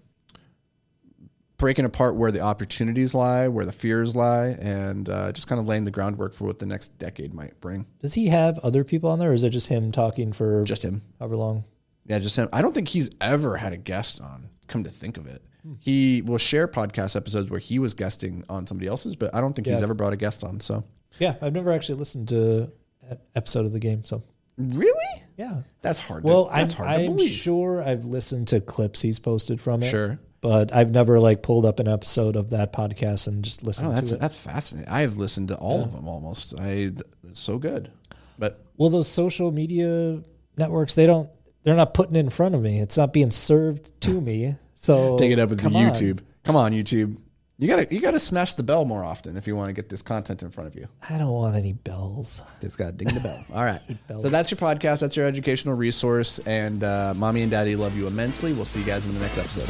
breaking 1.58 1.86
apart 1.86 2.16
where 2.16 2.32
the 2.32 2.42
opportunities 2.42 3.14
lie, 3.14 3.48
where 3.48 3.66
the 3.66 3.72
fears 3.72 4.16
lie, 4.16 4.48
and 4.60 5.10
uh, 5.10 5.32
just 5.32 5.48
kind 5.48 5.60
of 5.62 5.68
laying 5.68 5.86
the 5.86 5.92
groundwork 5.92 6.34
for 6.34 6.46
what 6.46 6.60
the 6.60 6.66
next 6.66 6.98
decade 6.98 7.34
might 7.34 7.60
bring. 7.62 7.86
Does 8.02 8.14
he 8.14 8.28
have 8.28 8.60
other 8.60 8.84
people 8.84 9.10
on 9.10 9.20
there, 9.20 9.32
or 9.32 9.34
is 9.34 9.44
it 9.44 9.52
just 9.52 9.68
him 9.68 9.92
talking 9.92 10.34
for 10.34 10.64
Just 10.66 10.84
him. 10.84 11.02
however 11.20 11.38
long? 11.38 11.64
Yeah, 12.06 12.20
just 12.20 12.36
him. 12.36 12.50
I 12.52 12.62
don't 12.62 12.74
think 12.74 12.90
he's 12.90 13.10
ever 13.22 13.58
had 13.58 13.74
a 13.74 13.78
guest 13.78 14.20
on, 14.22 14.50
come 14.68 14.84
to 14.84 14.90
think 14.90 15.18
of 15.18 15.28
it. 15.28 15.42
He 15.80 16.22
will 16.22 16.38
share 16.38 16.68
podcast 16.68 17.16
episodes 17.16 17.50
where 17.50 17.60
he 17.60 17.80
was 17.80 17.96
guesting 17.96 18.44
on 18.48 18.68
somebody 18.68 18.88
else's, 18.88 19.16
but 19.16 19.34
I 19.34 19.42
don't 19.42 19.56
think 19.56 19.66
he's 19.68 19.82
ever 19.82 19.96
brought 19.96 20.14
a 20.14 20.18
guest 20.18 20.44
on. 20.44 20.60
So, 20.60 20.84
Yeah, 21.18 21.36
I've 21.42 21.54
never 21.54 21.72
actually 21.72 21.98
listened 21.98 22.30
to 22.30 22.72
an 23.10 23.18
episode 23.34 23.66
of 23.66 23.72
the 23.72 23.80
game. 23.80 24.06
So 24.06 24.22
really? 24.58 25.22
yeah. 25.38 25.62
That's 25.82 26.00
hard. 26.00 26.24
Well, 26.24 26.46
to, 26.48 26.54
I'm, 26.54 26.70
hard 26.70 26.90
I'm 26.90 27.06
believe. 27.08 27.30
sure 27.32 27.82
I've 27.84 28.06
listened 28.06 28.48
to 28.50 28.62
clips 28.62 29.02
he's 29.02 29.20
posted 29.20 29.62
from 29.62 29.84
it. 29.84 29.90
Sure. 29.90 30.20
But 30.42 30.74
I've 30.76 30.92
never 30.92 31.20
like 31.20 31.42
pulled 31.42 31.66
up 31.66 31.80
an 31.80 31.88
episode 31.88 32.36
of 32.36 32.52
that 32.52 32.72
podcast 32.72 33.28
and 33.28 33.44
just 33.44 33.64
listened 33.64 33.90
Oh, 33.90 33.94
that's 33.94 34.10
to 34.10 34.16
it. 34.16 34.20
that's 34.22 34.38
fascinating. 34.38 34.92
I 34.92 35.02
have 35.02 35.18
listened 35.18 35.48
to 35.48 35.56
all 35.58 35.84
of 35.84 35.92
them 35.92 36.08
almost. 36.08 36.54
I 36.60 36.92
it's 37.28 37.40
so 37.40 37.58
good, 37.58 37.90
but 38.38 38.64
Well, 38.78 38.90
those 38.92 39.08
social 39.08 39.52
media 39.52 40.22
networks, 40.56 40.94
they 40.96 41.08
don't, 41.08 41.30
they're 41.64 41.76
not 41.76 41.96
putting 41.96 42.16
it 42.16 42.20
in 42.20 42.30
front 42.30 42.54
of 42.54 42.62
me. 42.62 42.80
It's 42.80 42.96
not 42.98 43.12
being 43.12 43.32
served 43.32 43.90
to 44.02 44.22
me. 44.22 44.56
So 44.76 45.18
take 45.18 45.32
it 45.32 45.40
up 45.40 45.50
with 45.50 45.60
the 45.60 45.64
come 45.64 45.76
on. 45.76 45.84
YouTube. 45.92 46.20
Come 46.44 46.56
on, 46.56 46.74
YouTube. 46.74 47.18
You 47.58 47.70
gotta 47.70 47.88
you 47.90 48.02
gotta 48.02 48.20
smash 48.20 48.54
the 48.54 48.64
bell 48.64 48.84
more 48.84 49.04
often 49.04 49.38
if 49.38 49.48
you 49.48 49.56
want 49.56 49.70
to 49.70 49.74
get 49.74 49.88
this 49.88 50.02
content 50.02 50.44
in 50.44 50.52
front 50.52 50.68
of 50.68 50.76
you. 50.76 50.90
I 51.10 51.18
don't 51.18 51.32
want 51.32 51.56
any 51.56 51.72
bells. 51.72 52.42
Just 52.62 52.78
got 52.78 52.88
to 52.88 52.92
ding 52.92 53.14
the 53.14 53.22
bell. 53.22 53.46
All 53.54 53.64
right. 53.64 53.80
so 54.10 54.28
that's 54.28 54.52
your 54.52 54.58
podcast. 54.58 55.00
That's 55.00 55.16
your 55.16 55.26
educational 55.26 55.74
resource. 55.76 56.40
And 56.40 56.84
uh, 56.84 57.14
mommy 57.16 57.44
and 57.44 57.52
daddy 57.52 57.78
love 57.78 57.96
you 57.96 58.08
immensely. 58.08 58.52
We'll 58.52 58.66
see 58.66 58.80
you 58.80 58.86
guys 58.86 59.06
in 59.06 59.14
the 59.14 59.22
next 59.22 59.38
episode. 59.38 59.70